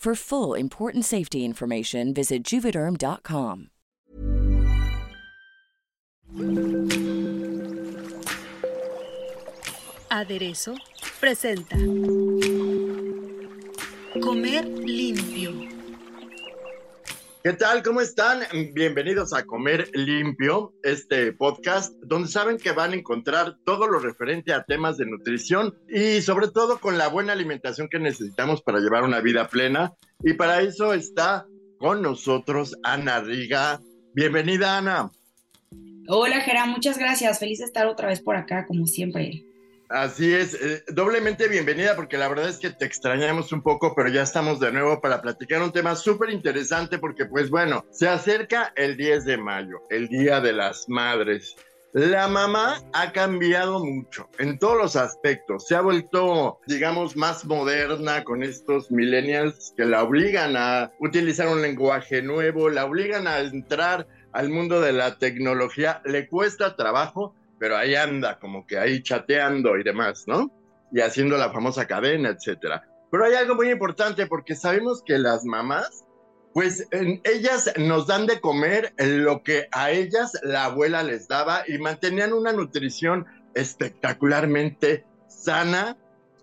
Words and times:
For 0.00 0.14
full 0.14 0.54
important 0.54 1.04
safety 1.04 1.44
information, 1.44 2.14
visit 2.14 2.42
juvederm.com. 2.42 3.68
Aderezo 10.10 10.74
presenta 11.20 11.76
Comer 14.22 14.64
limpio. 14.64 15.79
¿Qué 17.42 17.54
tal? 17.54 17.82
¿Cómo 17.82 18.02
están? 18.02 18.40
Bienvenidos 18.74 19.32
a 19.32 19.46
Comer 19.46 19.90
Limpio, 19.94 20.74
este 20.82 21.32
podcast 21.32 21.94
donde 22.02 22.28
saben 22.28 22.58
que 22.58 22.72
van 22.72 22.92
a 22.92 22.96
encontrar 22.96 23.56
todo 23.64 23.86
lo 23.86 23.98
referente 23.98 24.52
a 24.52 24.64
temas 24.64 24.98
de 24.98 25.06
nutrición 25.06 25.74
y 25.88 26.20
sobre 26.20 26.48
todo 26.48 26.80
con 26.80 26.98
la 26.98 27.08
buena 27.08 27.32
alimentación 27.32 27.88
que 27.88 27.98
necesitamos 27.98 28.60
para 28.60 28.80
llevar 28.80 29.04
una 29.04 29.20
vida 29.20 29.48
plena. 29.48 29.94
Y 30.22 30.34
para 30.34 30.60
eso 30.60 30.92
está 30.92 31.46
con 31.78 32.02
nosotros 32.02 32.76
Ana 32.82 33.20
Riga. 33.20 33.80
Bienvenida, 34.12 34.76
Ana. 34.76 35.10
Hola, 36.08 36.42
Gera, 36.42 36.66
muchas 36.66 36.98
gracias. 36.98 37.38
Feliz 37.38 37.60
de 37.60 37.64
estar 37.64 37.86
otra 37.86 38.08
vez 38.08 38.20
por 38.20 38.36
acá, 38.36 38.66
como 38.66 38.86
siempre. 38.86 39.46
Así 39.90 40.32
es, 40.32 40.54
eh, 40.54 40.84
doblemente 40.86 41.48
bienvenida 41.48 41.96
porque 41.96 42.16
la 42.16 42.28
verdad 42.28 42.48
es 42.48 42.58
que 42.58 42.70
te 42.70 42.84
extrañamos 42.84 43.50
un 43.50 43.60
poco, 43.60 43.92
pero 43.96 44.08
ya 44.08 44.22
estamos 44.22 44.60
de 44.60 44.70
nuevo 44.70 45.00
para 45.00 45.20
platicar 45.20 45.60
un 45.62 45.72
tema 45.72 45.96
súper 45.96 46.30
interesante 46.30 47.00
porque 47.00 47.26
pues 47.26 47.50
bueno, 47.50 47.84
se 47.90 48.08
acerca 48.08 48.72
el 48.76 48.96
10 48.96 49.24
de 49.24 49.36
mayo, 49.36 49.82
el 49.90 50.06
Día 50.06 50.40
de 50.40 50.52
las 50.52 50.88
Madres. 50.88 51.56
La 51.92 52.28
mamá 52.28 52.80
ha 52.92 53.10
cambiado 53.10 53.84
mucho 53.84 54.28
en 54.38 54.60
todos 54.60 54.78
los 54.78 54.94
aspectos. 54.94 55.66
Se 55.66 55.74
ha 55.74 55.80
vuelto, 55.80 56.60
digamos, 56.68 57.16
más 57.16 57.44
moderna 57.44 58.22
con 58.22 58.44
estos 58.44 58.92
millennials 58.92 59.74
que 59.76 59.86
la 59.86 60.04
obligan 60.04 60.56
a 60.56 60.92
utilizar 61.00 61.48
un 61.48 61.62
lenguaje 61.62 62.22
nuevo, 62.22 62.70
la 62.70 62.84
obligan 62.84 63.26
a 63.26 63.40
entrar 63.40 64.06
al 64.30 64.50
mundo 64.50 64.80
de 64.80 64.92
la 64.92 65.18
tecnología. 65.18 66.00
Le 66.04 66.28
cuesta 66.28 66.76
trabajo, 66.76 67.34
pero 67.60 67.76
ahí 67.76 67.94
anda, 67.94 68.38
como 68.38 68.66
que 68.66 68.78
ahí 68.78 69.02
chateando 69.02 69.76
y 69.76 69.84
demás, 69.84 70.24
¿no? 70.26 70.50
Y 70.90 71.00
haciendo 71.00 71.36
la 71.36 71.52
famosa 71.52 71.86
cadena, 71.86 72.30
etcétera. 72.30 72.82
Pero 73.10 73.26
hay 73.26 73.34
algo 73.34 73.54
muy 73.54 73.70
importante 73.70 74.26
porque 74.26 74.56
sabemos 74.56 75.02
que 75.04 75.18
las 75.18 75.44
mamás, 75.44 76.06
pues 76.54 76.88
ellas 76.90 77.70
nos 77.76 78.06
dan 78.06 78.26
de 78.26 78.40
comer 78.40 78.94
lo 78.96 79.42
que 79.42 79.68
a 79.72 79.90
ellas 79.90 80.32
la 80.42 80.64
abuela 80.64 81.02
les 81.02 81.28
daba 81.28 81.62
y 81.68 81.76
mantenían 81.76 82.32
una 82.32 82.54
nutrición 82.54 83.26
espectacularmente 83.54 85.04
sana 85.28 85.98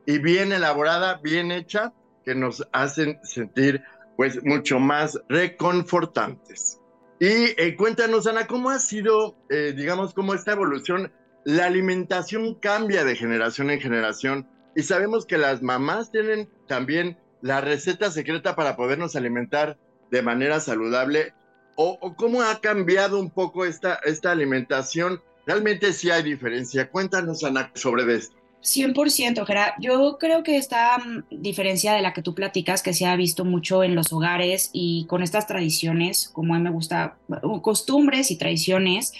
y 0.05 0.19
bien 0.19 0.51
elaborada, 0.51 1.19
bien 1.23 1.51
hecha, 1.51 1.93
que 2.23 2.35
nos 2.35 2.65
hacen 2.73 3.19
sentir 3.23 3.81
pues 4.17 4.43
mucho 4.43 4.79
más 4.79 5.19
reconfortantes. 5.29 6.76
Y 7.19 7.27
eh, 7.57 7.75
cuéntanos, 7.75 8.27
Ana, 8.27 8.45
¿cómo 8.45 8.69
ha 8.69 8.79
sido, 8.79 9.35
eh, 9.49 9.73
digamos, 9.75 10.13
cómo 10.13 10.35
esta 10.35 10.51
evolución? 10.51 11.11
La 11.45 11.65
alimentación 11.65 12.55
cambia 12.55 13.03
de 13.03 13.15
generación 13.15 13.71
en 13.71 13.81
generación 13.81 14.47
y 14.75 14.83
sabemos 14.83 15.25
que 15.25 15.39
las 15.39 15.63
mamás 15.63 16.11
tienen 16.11 16.47
también 16.67 17.17
la 17.41 17.61
receta 17.61 18.11
secreta 18.11 18.55
para 18.55 18.75
podernos 18.75 19.15
alimentar 19.15 19.77
de 20.11 20.21
manera 20.21 20.59
saludable. 20.59 21.33
¿O, 21.75 21.97
o 22.01 22.15
cómo 22.15 22.41
ha 22.41 22.59
cambiado 22.59 23.19
un 23.19 23.31
poco 23.31 23.65
esta, 23.65 23.95
esta 24.03 24.31
alimentación? 24.31 25.21
Realmente 25.47 25.93
sí 25.93 26.11
hay 26.11 26.21
diferencia. 26.21 26.89
Cuéntanos, 26.89 27.43
Ana, 27.43 27.71
sobre 27.73 28.13
esto. 28.13 28.36
100%, 28.63 29.45
Gerard. 29.45 29.73
Yo 29.79 30.17
creo 30.19 30.43
que 30.43 30.57
esta 30.57 30.97
mm, 30.97 31.23
diferencia 31.29 31.93
de 31.93 32.01
la 32.01 32.13
que 32.13 32.21
tú 32.21 32.33
platicas, 32.33 32.83
que 32.83 32.93
se 32.93 33.05
ha 33.05 33.15
visto 33.15 33.45
mucho 33.45 33.83
en 33.83 33.95
los 33.95 34.11
hogares 34.11 34.69
y 34.73 35.05
con 35.05 35.23
estas 35.23 35.47
tradiciones, 35.47 36.29
como 36.29 36.53
a 36.53 36.57
mí 36.57 36.63
me 36.63 36.71
gusta, 36.71 37.17
costumbres 37.61 38.31
y 38.31 38.37
tradiciones 38.37 39.13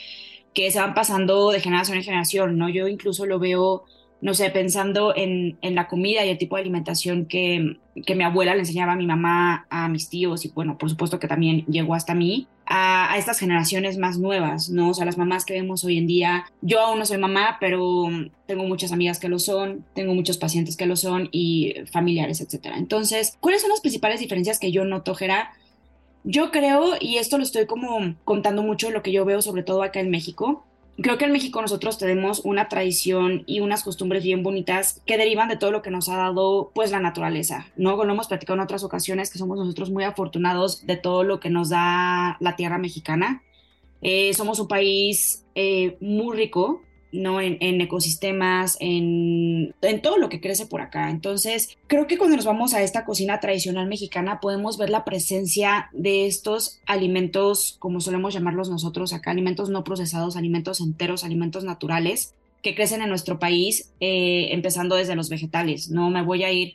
que 0.53 0.71
se 0.71 0.79
van 0.79 0.93
pasando 0.93 1.51
de 1.51 1.61
generación 1.61 1.97
en 1.97 2.03
generación, 2.03 2.57
¿no? 2.57 2.67
Yo 2.67 2.87
incluso 2.87 3.25
lo 3.25 3.39
veo, 3.39 3.85
no 4.22 4.33
sé, 4.33 4.50
pensando 4.50 5.16
en, 5.16 5.57
en 5.61 5.75
la 5.75 5.88
comida 5.88 6.25
y 6.25 6.29
el 6.29 6.38
tipo 6.38 6.55
de 6.55 6.61
alimentación 6.61 7.25
que, 7.25 7.78
que 8.05 8.16
mi 8.16 8.23
abuela 8.23 8.53
le 8.53 8.61
enseñaba 8.61 8.94
a 8.94 8.95
mi 8.95 9.05
mamá, 9.05 9.67
a 9.69 9.89
mis 9.89 10.09
tíos 10.09 10.45
y 10.45 10.50
bueno, 10.50 10.78
por 10.78 10.89
supuesto 10.89 11.19
que 11.19 11.28
también 11.28 11.66
llegó 11.66 11.94
hasta 11.94 12.16
mí 12.16 12.47
a, 12.66 13.16
estas 13.17 13.39
generaciones 13.39 13.97
más 13.97 14.17
nuevas, 14.17 14.69
¿no? 14.69 14.89
O 14.89 14.94
sea, 14.94 15.05
las 15.05 15.17
mamás 15.17 15.45
que 15.45 15.53
vemos 15.53 15.83
hoy 15.83 15.97
en 15.97 16.07
día. 16.07 16.45
Yo 16.61 16.81
aún 16.81 17.00
no 17.00 17.05
soy 17.05 17.17
mamá, 17.17 17.57
pero 17.59 18.07
tengo 18.45 18.63
muchas 18.63 18.91
amigas 18.91 19.19
que 19.19 19.29
lo 19.29 19.39
son, 19.39 19.85
tengo 19.94 20.13
muchos 20.13 20.38
pacientes 20.38 20.75
que 20.75 20.85
lo 20.85 20.95
son 20.95 21.29
y 21.31 21.75
familiares, 21.91 22.41
etcétera. 22.41 22.78
Entonces, 22.78 23.38
¿cuáles 23.39 23.61
son 23.61 23.69
las 23.69 23.81
principales 23.81 24.19
diferencias 24.19 24.59
que 24.59 24.72
yo 24.72 24.84
noto, 24.84 25.16
Gera? 25.16 25.51
Yo 26.23 26.51
creo, 26.51 26.95
y 26.99 27.17
esto 27.17 27.38
lo 27.38 27.44
estoy 27.44 27.67
como 27.67 28.16
contando 28.25 28.61
mucho, 28.63 28.91
lo 28.91 29.01
que 29.01 29.13
yo 29.13 29.23
veo 29.23 29.41
sobre 29.41 29.63
todo 29.63 29.81
acá 29.81 30.01
en 30.01 30.09
México, 30.09 30.66
creo 31.02 31.18
que 31.18 31.25
en 31.25 31.31
México 31.31 31.62
nosotros 31.62 31.97
tenemos 31.97 32.41
una 32.44 32.69
tradición 32.69 33.44
y 33.46 33.59
unas 33.59 33.84
costumbres 33.84 34.24
bien 34.24 34.44
bonitas 34.44 35.02
que 35.06 35.18
derivan 35.18 35.50
de 35.50 35.58
todo 35.58 35.72
lo 35.72 35.81
que 35.81 35.91
nos 35.91 36.09
ha 36.09 36.18
dado 36.18 36.72
pues 36.74 36.91
la 36.91 37.00
naturaleza, 37.00 37.68
¿no? 37.75 38.03
Lo 38.03 38.12
hemos 38.12 38.28
platicado 38.28 38.56
en 38.56 38.63
otras 38.63 38.84
ocasiones 38.84 39.30
que 39.30 39.38
somos 39.38 39.58
nosotros 39.58 39.90
muy 39.91 40.03
afortunados 40.03 40.85
de 40.85 40.97
todo 40.97 41.24
lo 41.24 41.40
que 41.40 41.50
nos 41.50 41.69
da 41.69 42.38
la 42.40 42.56
tierra 42.56 42.78
mexicana. 42.78 43.44
Eh, 44.02 44.34
somos 44.34 44.59
un 44.59 44.68
país 44.68 45.46
eh, 45.56 45.97
muy 46.02 46.35
rico, 46.35 46.81
¿no? 47.12 47.41
En, 47.41 47.81
ecosistemas, 47.81 48.78
en, 48.79 49.73
en, 49.81 50.01
todo 50.01 50.18
lo 50.18 50.29
que 50.29 50.41
crece 50.41 50.66
por 50.66 50.81
acá. 50.81 51.09
Entonces, 51.09 51.78
creo 51.88 52.07
que 52.07 52.18
cuando 52.18 52.35
nos 52.35 52.45
vamos 52.45 52.73
a 52.73 52.81
esta 52.81 53.06
cocina 53.06 53.40
tradicional 53.40 53.88
mexicana 53.88 54.40
podemos 54.40 54.78
ver 54.78 54.90
la 54.90 55.06
presencia 55.06 55.90
de 55.94 56.25
estos 56.25 56.79
alimentos, 56.85 57.78
como 57.79 58.01
solemos 58.01 58.34
llamarlos 58.34 58.69
nosotros 58.69 59.13
acá, 59.13 59.31
alimentos 59.31 59.69
no 59.69 59.84
procesados, 59.84 60.35
alimentos 60.35 60.81
enteros, 60.81 61.23
alimentos 61.23 61.63
naturales 61.63 62.34
que 62.62 62.75
crecen 62.75 63.01
en 63.01 63.09
nuestro 63.09 63.40
país, 63.40 63.91
eh, 64.00 64.50
empezando 64.51 64.96
desde 64.96 65.16
los 65.16 65.29
vegetales. 65.29 65.90
No 65.90 66.09
me 66.09 66.22
voy 66.22 66.43
a 66.43 66.52
ir 66.52 66.73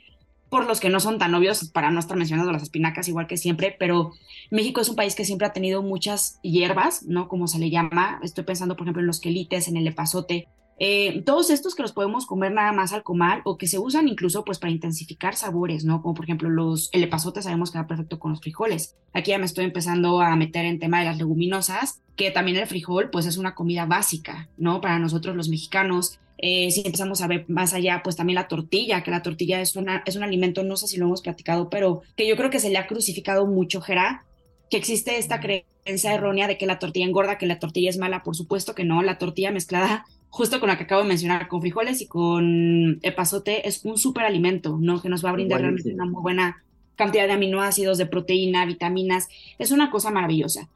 por 0.53 0.67
los 0.67 0.81
que 0.81 0.91
no 0.91 1.01
son 1.01 1.19
tan 1.19 1.35
obvios, 1.35 1.71
para 1.71 1.91
no 1.91 1.99
estar 1.99 2.15
mencionando 2.15 2.53
las 2.53 2.65
espinacas 2.65 3.09
igual 3.09 3.27
que 3.27 3.39
siempre, 3.39 3.75
pero 3.79 4.13
México 4.51 4.83
es 4.83 4.91
un 4.91 4.97
país 4.97 5.15
que 5.15 5.25
siempre 5.25 5.47
ha 5.47 5.55
tenido 5.55 5.83
muchas 5.83 6.41
hierbas, 6.43 7.05
¿no? 7.05 7.27
Como 7.27 7.49
se 7.49 7.59
le 7.59 7.71
llama. 7.71 8.21
Estoy 8.23 8.45
pensando, 8.45 8.77
por 8.77 8.85
ejemplo, 8.85 9.01
en 9.01 9.07
los 9.07 9.19
quelites, 9.19 9.67
en 9.69 9.79
el 9.79 9.87
epazote. 9.87 10.49
Eh, 10.79 11.23
todos 11.25 11.49
estos 11.49 11.75
que 11.75 11.81
los 11.81 11.93
podemos 11.93 12.27
comer 12.27 12.53
nada 12.53 12.71
más 12.73 12.93
al 12.93 13.03
comal 13.03 13.41
o 13.45 13.57
que 13.57 13.67
se 13.67 13.79
usan 13.79 14.09
incluso 14.09 14.45
pues 14.45 14.59
para 14.59 14.73
intensificar 14.73 15.37
sabores, 15.37 15.87
¿no? 15.87 16.03
Como 16.03 16.13
por 16.13 16.27
ejemplo 16.27 16.51
los, 16.51 16.91
el 16.93 17.03
epazote 17.03 17.41
sabemos 17.41 17.71
que 17.71 17.79
va 17.79 17.87
perfecto 17.87 18.19
con 18.19 18.33
los 18.33 18.41
frijoles. 18.41 18.95
Aquí 19.15 19.31
ya 19.31 19.39
me 19.39 19.47
estoy 19.47 19.65
empezando 19.65 20.21
a 20.21 20.37
meter 20.37 20.67
en 20.67 20.79
tema 20.79 20.99
de 20.99 21.07
las 21.07 21.17
leguminosas, 21.17 22.03
que 22.15 22.31
también 22.31 22.59
el 22.59 22.67
frijol 22.67 23.09
pues 23.09 23.25
es 23.25 23.39
una 23.39 23.55
comida 23.55 23.87
básica, 23.87 24.51
¿no? 24.59 24.83
Para 24.83 24.99
nosotros 24.99 25.35
los 25.35 25.49
mexicanos. 25.49 26.19
Eh, 26.38 26.70
si 26.70 26.82
empezamos 26.84 27.20
a 27.23 27.29
ver 27.29 27.44
más 27.49 27.73
allá, 27.73 28.00
pues 28.02 28.17
también 28.17 28.34
la 28.34 28.49
tortilla, 28.49 29.02
que 29.02 29.11
la 29.11 29.23
tortilla 29.23 29.61
es, 29.61 29.76
una, 29.76 30.02
es 30.06 30.17
un 30.17 30.25
alimento, 30.25 30.64
no 30.64 30.76
sé 30.76 30.88
si 30.88 30.96
lo 30.96 31.06
hemos 31.06 31.23
platicado, 31.23 31.70
pero 31.70 32.02
que 32.17 32.26
yo 32.26 32.37
creo 32.37 32.50
que 32.50 32.61
se 32.61 32.70
le 32.70 32.79
ha 32.79 32.87
crucificado 32.87 33.46
mucho, 33.46 33.81
Gerard, 33.81 34.23
que 34.70 34.76
existe 34.76 35.19
esta 35.19 35.40
creencia 35.40 36.14
errónea 36.14 36.49
de 36.49 36.58
que 36.58 36.67
la 36.67 36.79
tortilla 36.79 37.06
engorda, 37.06 37.38
que 37.38 37.46
la 37.46 37.58
tortilla 37.58 37.90
es 37.90 37.99
mala, 37.99 38.23
por 38.23 38.34
supuesto 38.34 38.75
que 38.75 38.84
no, 38.84 39.02
la 39.02 39.19
tortilla 39.19 39.52
mezclada 39.52 40.05
justo 40.32 40.61
con 40.61 40.70
la 40.70 40.79
que 40.79 40.84
acabo 40.84 41.02
de 41.02 41.08
mencionar, 41.08 41.46
con 41.46 41.61
frijoles 41.61 42.00
y 42.00 42.06
con 42.06 42.99
epazote, 43.02 43.69
es 43.69 43.84
un 43.84 43.99
súper 43.99 44.25
alimento, 44.25 44.79
¿no? 44.81 45.02
Que 45.02 45.11
nos 45.11 45.23
va 45.23 45.29
a 45.29 45.34
brindar 45.34 45.61
realmente 45.61 45.93
una 45.93 46.06
muy 46.06 46.23
buena 46.23 46.64
cantidad 46.96 47.26
de 47.26 47.34
aminoácidos, 47.34 47.99
de 47.99 48.06
proteína, 48.06 48.64
vitaminas. 48.64 49.29
Es 49.58 49.73
una 49.73 49.90
cosa 49.90 50.11
maravillosa. 50.11 50.70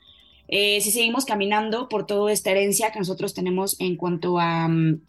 Eh, 0.49 0.83
si 0.83 0.91
seguimos 0.91 1.25
caminando 1.25 1.89
por 1.89 2.05
toda 2.05 2.31
esta 2.33 2.51
herencia 2.51 2.93
que 2.93 2.99
nosotros 2.99 3.33
tenemos 3.33 3.81
en 3.81 3.97
cuanto 3.97 4.39
a, 4.39 4.69
mm, 4.69 5.01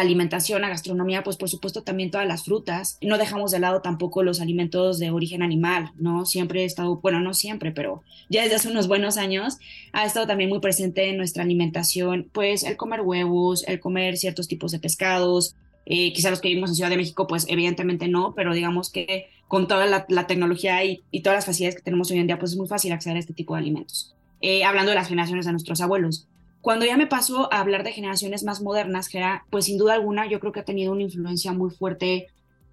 alimentación, 0.00 0.64
a 0.64 0.68
gastronomía, 0.68 1.22
pues 1.22 1.36
por 1.36 1.48
supuesto 1.48 1.82
también 1.82 2.10
todas 2.10 2.26
las 2.26 2.44
frutas. 2.44 2.98
No 3.00 3.18
dejamos 3.18 3.50
de 3.50 3.60
lado 3.60 3.80
tampoco 3.82 4.22
los 4.22 4.40
alimentos 4.40 4.98
de 4.98 5.10
origen 5.10 5.42
animal, 5.42 5.92
¿no? 5.96 6.24
Siempre 6.24 6.62
he 6.62 6.64
estado, 6.64 6.96
bueno, 6.96 7.20
no 7.20 7.34
siempre, 7.34 7.72
pero 7.72 8.02
ya 8.28 8.42
desde 8.42 8.56
hace 8.56 8.68
unos 8.68 8.88
buenos 8.88 9.16
años 9.16 9.58
ha 9.92 10.04
estado 10.04 10.26
también 10.26 10.50
muy 10.50 10.60
presente 10.60 11.08
en 11.08 11.16
nuestra 11.16 11.42
alimentación, 11.42 12.28
pues 12.32 12.62
el 12.64 12.76
comer 12.76 13.00
huevos, 13.02 13.64
el 13.66 13.80
comer 13.80 14.16
ciertos 14.16 14.48
tipos 14.48 14.72
de 14.72 14.78
pescados, 14.78 15.56
eh, 15.84 16.12
quizá 16.12 16.30
los 16.30 16.40
que 16.40 16.48
vivimos 16.48 16.70
en 16.70 16.76
Ciudad 16.76 16.90
de 16.90 16.96
México, 16.96 17.26
pues 17.26 17.46
evidentemente 17.48 18.08
no, 18.08 18.34
pero 18.34 18.54
digamos 18.54 18.90
que 18.90 19.26
con 19.48 19.68
toda 19.68 19.86
la, 19.86 20.26
tecnología 20.26 20.82
y, 20.84 21.02
y, 21.10 21.20
todas 21.20 21.36
las 21.36 21.46
facilidades 21.46 21.76
que 21.76 21.82
tenemos 21.82 22.10
hoy 22.10 22.18
en 22.18 22.26
día, 22.26 22.38
pues 22.38 22.52
es 22.52 22.56
muy 22.56 22.68
fácil 22.68 22.92
acceder 22.92 23.16
a 23.16 23.20
este 23.20 23.34
tipo 23.34 23.54
de 23.54 23.60
alimentos. 23.60 24.14
Eh, 24.42 24.64
hablando 24.64 24.90
de 24.90 24.96
las 24.96 25.06
generaciones 25.08 25.46
de 25.46 25.52
nuestros 25.52 25.80
abuelos. 25.80 26.26
Cuando 26.62 26.86
ya 26.86 26.96
me 26.96 27.06
paso 27.06 27.52
a 27.52 27.60
hablar 27.60 27.84
de 27.84 27.92
generaciones 27.92 28.44
más 28.44 28.62
modernas, 28.62 29.08
que 29.08 29.18
era, 29.18 29.44
pues 29.50 29.66
sin 29.66 29.76
duda 29.76 29.94
alguna, 29.94 30.26
yo 30.26 30.40
creo 30.40 30.52
que 30.52 30.60
ha 30.60 30.64
tenido 30.64 30.92
una 30.92 31.02
influencia 31.02 31.52
muy 31.52 31.70
fuerte 31.70 32.28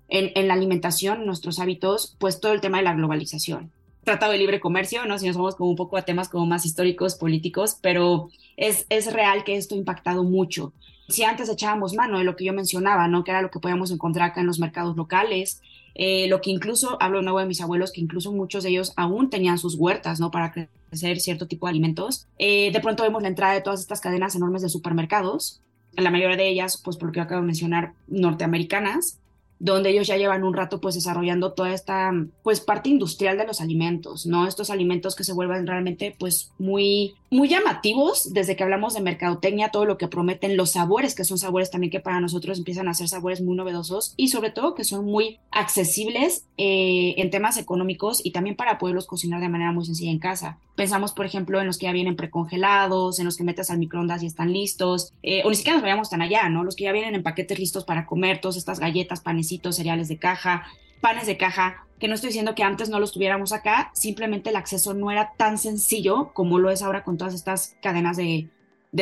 en, 0.07 0.47
la 0.47 0.53
alimentación, 0.53 1.25
nuestros 1.25 1.59
hábitos, 1.59 2.15
pues 2.19 2.39
todo 2.39 2.53
el 2.53 2.62
tema 2.62 2.77
de 2.77 2.83
la 2.86 2.94
globalización. 2.94 3.71
Tratado 4.03 4.31
de 4.31 4.38
libre 4.38 4.59
comercio, 4.59 5.06
¿no? 5.06 5.19
Si 5.19 5.27
nos 5.27 5.36
vamos 5.36 5.56
como 5.56 5.69
un 5.69 5.75
poco 5.75 5.97
a 5.97 6.03
temas 6.03 6.30
como 6.30 6.45
más 6.45 6.65
históricos, 6.65 7.15
políticos, 7.15 7.77
pero 7.81 8.30
es, 8.57 8.86
es 8.89 9.12
real 9.12 9.44
que 9.44 9.57
esto 9.57 9.75
ha 9.75 9.77
impactado 9.77 10.24
mucho 10.24 10.71
si 11.09 11.24
antes 11.24 11.50
echábamos 11.50 11.95
mano 11.95 12.19
de 12.19 12.24
lo 12.24 12.35
que 12.35 12.45
yo 12.45 12.53
mencionaba, 12.53 13.07
¿no? 13.07 13.24
Que 13.24 13.31
era 13.31 13.42
lo 13.42 13.50
que 13.50 13.59
podíamos 13.59 13.92
encontrar 13.92 14.30
acá 14.30 14.42
en 14.42 14.47
los 14.47 14.59
mercados 14.59 14.95
locales, 14.95 15.62
eh, 15.95 16.27
lo 16.27 16.39
que 16.39 16.51
incluso, 16.51 16.97
hablo 17.01 17.21
nuevo 17.21 17.39
de 17.39 17.45
mis 17.45 17.62
abuelos, 17.62 17.92
que 17.92 18.01
incluso 18.01 18.31
muchos 18.31 18.63
de 18.63 18.69
ellos 18.69 18.94
aún 18.95 19.30
tenían 19.30 19.57
sus 19.57 19.75
huertas, 19.75 20.19
¿no? 20.19 20.31
Para 20.31 20.51
crecer 20.51 20.78
cierto 20.97 21.47
tipo 21.47 21.65
de 21.65 21.71
alimentos. 21.71 22.27
Eh, 22.38 22.71
de 22.71 22.80
pronto 22.80 23.03
vemos 23.03 23.21
la 23.21 23.30
entrada 23.30 23.53
de 23.53 23.62
todas 23.62 23.81
estas 23.81 24.01
cadenas 24.01 24.36
enormes 24.36 24.62
de 24.62 24.69
supermercados, 24.69 25.62
la 25.94 26.12
mayoría 26.12 26.38
de 26.38 26.50
ellas, 26.50 26.81
pues 26.83 26.97
por 26.97 27.07
lo 27.07 27.13
que 27.13 27.19
acabo 27.19 27.41
de 27.41 27.47
mencionar, 27.47 27.94
norteamericanas, 28.07 29.19
donde 29.59 29.89
ellos 29.89 30.07
ya 30.07 30.17
llevan 30.17 30.44
un 30.44 30.53
rato 30.53 30.79
pues 30.79 30.95
desarrollando 30.95 31.53
toda 31.53 31.73
esta 31.73 32.11
pues 32.44 32.61
parte 32.61 32.89
industrial 32.89 33.38
de 33.38 33.45
los 33.45 33.61
alimentos, 33.61 34.25
¿no? 34.25 34.47
Estos 34.47 34.69
alimentos 34.69 35.15
que 35.15 35.25
se 35.25 35.33
vuelven 35.33 35.67
realmente 35.67 36.15
pues 36.17 36.51
muy 36.57 37.13
muy 37.31 37.47
llamativos 37.47 38.33
desde 38.33 38.56
que 38.56 38.63
hablamos 38.63 38.95
de 38.95 39.01
mercadotecnia, 39.01 39.69
todo 39.69 39.85
lo 39.85 39.97
que 39.97 40.07
prometen, 40.07 40.57
los 40.57 40.71
sabores, 40.71 41.13
que 41.13 41.23
son 41.23 41.38
sabores 41.38 41.69
también 41.69 41.91
que 41.91 42.00
para 42.00 42.19
nosotros 42.19 42.57
empiezan 42.57 42.88
a 42.88 42.94
ser 42.94 43.07
sabores 43.07 43.41
muy 43.41 43.56
novedosos 43.56 44.13
y 44.17 44.29
sobre 44.29 44.50
todo 44.50 44.73
que 44.73 44.83
son 44.83 45.06
muy 45.06 45.39
accesibles 45.51 46.45
eh, 46.57 47.15
en 47.17 47.29
temas 47.29 47.57
económicos 47.57 48.21
y 48.23 48.31
también 48.31 48.56
para 48.56 48.77
poderlos 48.79 49.06
cocinar 49.06 49.41
de 49.41 49.50
manera 49.50 49.71
muy 49.71 49.85
sencilla 49.85 50.11
en 50.11 50.19
casa. 50.19 50.57
Pensamos, 50.75 51.11
por 51.11 51.25
ejemplo, 51.25 51.59
en 51.59 51.67
los 51.67 51.77
que 51.77 51.85
ya 51.88 51.91
vienen 51.91 52.15
precongelados, 52.15 53.19
en 53.19 53.25
los 53.25 53.35
que 53.35 53.44
metes 53.44 53.69
al 53.69 53.79
microondas 53.79 54.23
y 54.23 54.27
están 54.27 54.53
listos, 54.53 55.13
eh, 55.21 55.41
o 55.44 55.50
ni 55.50 55.56
siquiera 55.56 55.75
nos 55.75 55.83
vayamos 55.83 56.09
tan 56.09 56.21
allá, 56.21 56.47
¿no? 56.47 56.63
Los 56.63 56.75
que 56.75 56.85
ya 56.85 56.94
vienen 56.94 57.15
en 57.15 57.23
paquetes 57.23 57.59
listos 57.59 57.83
para 57.83 58.06
comer, 58.06 58.39
todas 58.39 58.56
estas 58.56 58.79
galletas, 58.79 59.19
panecitos, 59.49 59.75
cereales 59.75 60.07
de 60.07 60.17
caja, 60.17 60.67
panes 61.01 61.25
de 61.25 61.37
caja, 61.37 61.85
que 61.99 62.07
no 62.07 62.13
estoy 62.13 62.29
diciendo 62.29 62.55
que 62.55 62.63
antes 62.63 62.89
no 62.89 62.99
los 62.99 63.11
tuviéramos 63.11 63.51
acá, 63.51 63.91
simplemente 63.93 64.51
el 64.51 64.55
acceso 64.55 64.93
no 64.93 65.11
era 65.11 65.33
tan 65.37 65.57
sencillo 65.57 66.31
como 66.33 66.59
lo 66.59 66.69
es 66.69 66.81
ahora 66.81 67.03
con 67.03 67.17
todas 67.17 67.33
estas 67.33 67.75
cadenas 67.81 68.17
de, 68.17 68.49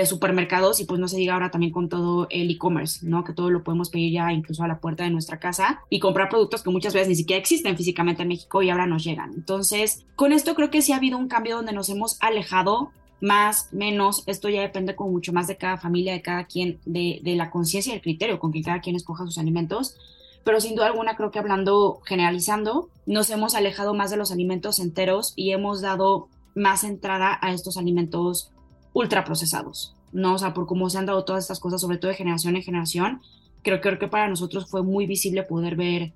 supermercados 0.06 0.82
y 0.82 0.86
pues 0.86 1.00
no 1.00 1.08
se 1.08 1.16
diga 1.16 1.34
ahora 1.34 1.50
también 1.50 1.72
con 1.72 1.88
todo 1.88 2.28
el 2.30 2.52
e-commerce, 2.52 3.08
¿no? 3.08 3.24
Que 3.24 3.32
todo 3.32 3.50
lo 3.50 3.64
podemos 3.64 3.90
pedir 3.90 4.12
ya 4.12 4.34
incluso 4.34 4.62
a 4.64 4.68
la 4.68 4.80
puerta 4.80 5.06
de 5.06 5.10
nuestra 5.10 5.40
casa 5.40 5.82
y 5.90 6.00
comprar 6.00 6.28
productos 6.28 6.62
que 6.62 6.70
muchas 6.72 6.94
veces 6.94 7.08
ni 7.08 7.16
siquiera 7.16 7.40
existen 7.40 7.78
físicamente 7.78 8.22
en 8.22 8.28
México 8.28 8.62
y 8.62 8.70
ahora 8.70 8.86
nos 8.86 9.06
llegan. 9.06 9.32
Entonces, 9.34 10.06
con 10.18 10.34
esto 10.34 10.56
creo 10.56 10.70
que 10.70 10.82
sí 10.82 10.92
ha 10.92 10.98
habido 10.98 11.18
un 11.18 11.30
cambio 11.30 11.56
donde 11.56 11.72
nos 11.72 11.88
hemos 11.90 12.18
alejado 12.20 12.92
más, 13.22 13.70
menos, 13.72 14.24
esto 14.28 14.50
ya 14.50 14.62
depende 14.62 14.96
como 14.96 15.12
mucho 15.12 15.32
más 15.32 15.48
de 15.48 15.56
cada 15.56 15.78
familia, 15.78 16.14
de 16.14 16.22
cada 16.22 16.46
quien, 16.46 16.80
de, 16.86 17.22
de 17.24 17.36
la 17.36 17.50
conciencia 17.50 17.94
y 17.94 17.96
el 17.96 18.02
criterio 18.02 18.40
con 18.40 18.52
que 18.52 18.62
cada 18.62 18.82
quien 18.82 18.96
escoja 18.96 19.26
sus 19.26 19.38
alimentos, 19.38 19.96
pero 20.48 20.62
sin 20.62 20.76
duda 20.76 20.86
alguna 20.86 21.18
creo 21.18 21.30
que 21.30 21.40
hablando, 21.40 22.00
generalizando, 22.06 22.90
nos 23.06 23.30
hemos 23.32 23.54
alejado 23.54 23.94
más 23.94 24.12
de 24.12 24.16
los 24.16 24.32
alimentos 24.32 24.80
enteros 24.80 25.34
y 25.36 25.52
hemos 25.52 25.82
dado 25.82 26.30
más 26.56 26.86
entrada 26.86 27.38
a 27.42 27.52
estos 27.52 27.76
alimentos 27.76 28.54
ultraprocesados, 28.94 29.94
¿no? 30.14 30.36
O 30.36 30.38
sea, 30.38 30.54
por 30.54 30.66
cómo 30.66 30.90
se 30.90 31.00
han 31.00 31.06
dado 31.06 31.26
todas 31.26 31.44
estas 31.44 31.60
cosas, 31.60 31.82
sobre 31.82 31.98
todo 31.98 32.12
de 32.12 32.16
generación 32.16 32.56
en 32.56 32.64
generación, 32.64 33.22
creo, 33.62 33.82
creo 33.82 34.00
que 34.00 34.08
para 34.08 34.30
nosotros 34.30 34.70
fue 34.70 34.84
muy 34.84 35.06
visible 35.06 35.44
poder 35.44 35.76
ver, 35.76 36.14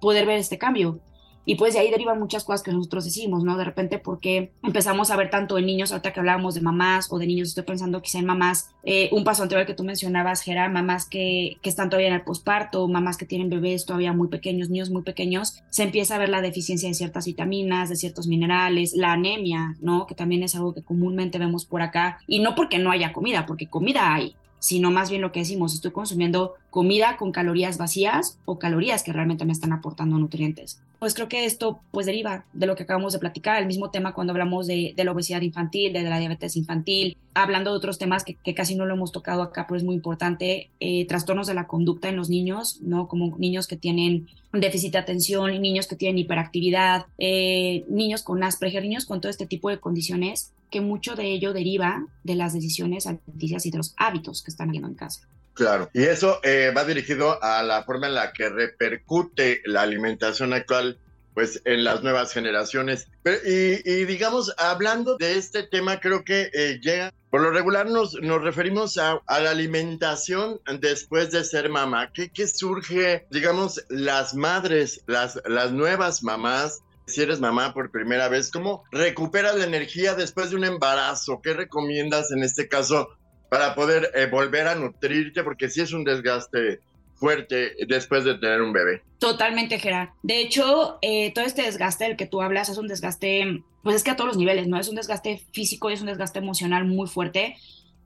poder 0.00 0.24
ver 0.24 0.38
este 0.38 0.56
cambio. 0.56 1.00
Y 1.44 1.56
pues 1.56 1.74
de 1.74 1.80
ahí 1.80 1.90
derivan 1.90 2.18
muchas 2.18 2.44
cosas 2.44 2.62
que 2.62 2.72
nosotros 2.72 3.04
decimos, 3.04 3.44
¿no? 3.44 3.56
De 3.56 3.64
repente, 3.64 3.98
porque 3.98 4.52
empezamos 4.62 5.10
a 5.10 5.16
ver 5.16 5.30
tanto 5.30 5.58
en 5.58 5.66
niños, 5.66 5.92
ahorita 5.92 6.12
que 6.12 6.20
hablábamos 6.20 6.54
de 6.54 6.60
mamás 6.60 7.08
o 7.10 7.18
de 7.18 7.26
niños, 7.26 7.48
estoy 7.48 7.64
pensando 7.64 8.00
quizá 8.02 8.18
en 8.18 8.26
mamás, 8.26 8.70
eh, 8.82 9.08
un 9.12 9.24
paso 9.24 9.42
anterior 9.42 9.66
que 9.66 9.74
tú 9.74 9.84
mencionabas, 9.84 10.42
Gera, 10.42 10.68
mamás 10.68 11.06
que, 11.06 11.58
que 11.62 11.68
están 11.68 11.90
todavía 11.90 12.08
en 12.08 12.14
el 12.14 12.22
posparto, 12.22 12.88
mamás 12.88 13.16
que 13.16 13.26
tienen 13.26 13.50
bebés 13.50 13.84
todavía 13.84 14.12
muy 14.12 14.28
pequeños, 14.28 14.70
niños 14.70 14.90
muy 14.90 15.02
pequeños, 15.02 15.62
se 15.70 15.82
empieza 15.82 16.16
a 16.16 16.18
ver 16.18 16.28
la 16.28 16.40
deficiencia 16.40 16.88
de 16.88 16.94
ciertas 16.94 17.26
vitaminas, 17.26 17.88
de 17.88 17.96
ciertos 17.96 18.26
minerales, 18.26 18.94
la 18.94 19.12
anemia, 19.12 19.76
¿no? 19.80 20.06
Que 20.06 20.14
también 20.14 20.42
es 20.42 20.54
algo 20.54 20.74
que 20.74 20.82
comúnmente 20.82 21.38
vemos 21.38 21.64
por 21.64 21.82
acá. 21.82 22.18
Y 22.26 22.40
no 22.40 22.54
porque 22.54 22.78
no 22.78 22.90
haya 22.90 23.12
comida, 23.12 23.46
porque 23.46 23.68
comida 23.68 24.14
hay, 24.14 24.36
sino 24.64 24.90
más 24.90 25.10
bien 25.10 25.20
lo 25.20 25.30
que 25.30 25.40
decimos, 25.40 25.74
estoy 25.74 25.90
consumiendo 25.90 26.54
comida 26.74 27.16
con 27.16 27.30
calorías 27.30 27.78
vacías 27.78 28.36
o 28.46 28.58
calorías 28.58 29.04
que 29.04 29.12
realmente 29.12 29.44
me 29.44 29.52
están 29.52 29.72
aportando 29.72 30.18
nutrientes. 30.18 30.82
Pues 30.98 31.14
creo 31.14 31.28
que 31.28 31.44
esto 31.44 31.78
pues 31.92 32.04
deriva 32.04 32.46
de 32.52 32.66
lo 32.66 32.74
que 32.74 32.82
acabamos 32.82 33.12
de 33.12 33.20
platicar, 33.20 33.62
el 33.62 33.68
mismo 33.68 33.92
tema 33.92 34.12
cuando 34.12 34.32
hablamos 34.32 34.66
de, 34.66 34.92
la 34.96 35.12
obesidad 35.12 35.40
infantil, 35.42 35.92
de, 35.92 36.02
la 36.02 36.18
diabetes 36.18 36.56
infantil, 36.56 37.16
hablando 37.32 37.70
de 37.70 37.76
otros 37.76 37.96
temas 37.96 38.24
que, 38.24 38.54
casi 38.54 38.74
no 38.74 38.86
lo 38.86 38.94
hemos 38.94 39.12
tocado 39.12 39.42
acá, 39.42 39.66
pero 39.68 39.78
es 39.78 39.84
muy 39.84 39.94
importante, 39.94 40.68
eh, 40.80 41.06
trastornos 41.06 41.46
de 41.46 41.54
la 41.54 41.68
conducta 41.68 42.08
en 42.08 42.16
los 42.16 42.28
niños, 42.28 42.80
¿no? 42.80 43.06
Como 43.06 43.38
niños 43.38 43.68
que 43.68 43.76
tienen 43.76 44.26
déficit 44.52 44.94
de 44.94 44.98
atención, 44.98 45.62
niños 45.62 45.86
que 45.86 45.94
tienen 45.94 46.18
hiperactividad, 46.18 47.06
eh, 47.18 47.84
niños 47.88 48.24
con 48.24 48.42
Asperger, 48.42 48.82
niños 48.82 49.06
con 49.06 49.20
todo 49.20 49.30
este 49.30 49.46
tipo 49.46 49.70
de 49.70 49.78
condiciones 49.78 50.50
que 50.70 50.80
mucho 50.80 51.14
de 51.14 51.30
ello 51.30 51.52
deriva 51.52 52.04
de 52.24 52.34
las 52.34 52.52
decisiones 52.52 53.06
alimenticias 53.06 53.64
y 53.64 53.70
de 53.70 53.78
los 53.78 53.94
hábitos 53.96 54.42
que 54.42 54.50
están 54.50 54.70
habiendo 54.70 54.88
en 54.88 54.94
casa. 54.94 55.28
Claro, 55.54 55.88
y 55.94 56.02
eso 56.02 56.40
eh, 56.42 56.72
va 56.76 56.84
dirigido 56.84 57.42
a 57.42 57.62
la 57.62 57.84
forma 57.84 58.08
en 58.08 58.14
la 58.14 58.32
que 58.32 58.48
repercute 58.48 59.62
la 59.64 59.82
alimentación 59.82 60.52
actual 60.52 60.98
pues 61.34 61.60
en 61.64 61.82
las 61.82 62.02
nuevas 62.02 62.32
generaciones. 62.32 63.08
y, 63.44 64.04
digamos, 64.04 64.54
hablando 64.56 65.16
de 65.16 65.36
este 65.36 65.64
tema, 65.64 65.98
creo 65.98 66.24
que 66.24 66.48
eh, 66.52 66.78
llega, 66.80 67.12
por 67.30 67.40
lo 67.40 67.50
regular 67.50 67.86
nos, 67.86 68.14
nos 68.22 68.40
referimos 68.42 68.96
a, 68.98 69.20
la 69.26 69.50
alimentación 69.50 70.60
después 70.78 71.32
de 71.32 71.42
ser 71.42 71.68
mamá. 71.68 72.12
¿Qué, 72.12 72.30
¿Qué, 72.30 72.46
surge, 72.46 73.26
digamos, 73.30 73.84
las 73.88 74.34
madres, 74.34 75.02
las, 75.06 75.40
las 75.46 75.72
nuevas 75.72 76.22
mamás 76.22 76.82
si 77.06 77.20
eres 77.20 77.38
mamá 77.38 77.74
por 77.74 77.90
primera 77.90 78.28
vez, 78.28 78.50
¿cómo 78.50 78.84
recuperas 78.90 79.56
la 79.56 79.64
energía 79.64 80.14
después 80.14 80.48
de 80.48 80.56
un 80.56 80.64
embarazo? 80.64 81.40
¿Qué 81.42 81.52
recomiendas 81.52 82.32
en 82.32 82.42
este 82.42 82.66
caso 82.66 83.10
para 83.54 83.76
poder 83.76 84.10
eh, 84.16 84.26
volver 84.26 84.66
a 84.66 84.74
nutrirte? 84.74 85.44
Porque 85.44 85.70
sí 85.70 85.80
es 85.80 85.92
un 85.92 86.02
desgaste 86.02 86.80
fuerte 87.14 87.76
después 87.86 88.24
de 88.24 88.36
tener 88.36 88.60
un 88.60 88.72
bebé. 88.72 89.02
Totalmente, 89.20 89.78
Gerard. 89.78 90.08
De 90.24 90.40
hecho, 90.40 90.98
eh, 91.02 91.32
todo 91.32 91.44
este 91.44 91.62
desgaste 91.62 92.02
del 92.02 92.16
que 92.16 92.26
tú 92.26 92.42
hablas 92.42 92.68
es 92.68 92.78
un 92.78 92.88
desgaste, 92.88 93.62
pues 93.84 93.94
es 93.94 94.02
que 94.02 94.10
a 94.10 94.16
todos 94.16 94.26
los 94.26 94.38
niveles, 94.38 94.66
¿no? 94.66 94.76
Es 94.76 94.88
un 94.88 94.96
desgaste 94.96 95.40
físico 95.52 95.88
y 95.88 95.92
es 95.92 96.00
un 96.00 96.08
desgaste 96.08 96.40
emocional 96.40 96.84
muy 96.84 97.06
fuerte. 97.06 97.56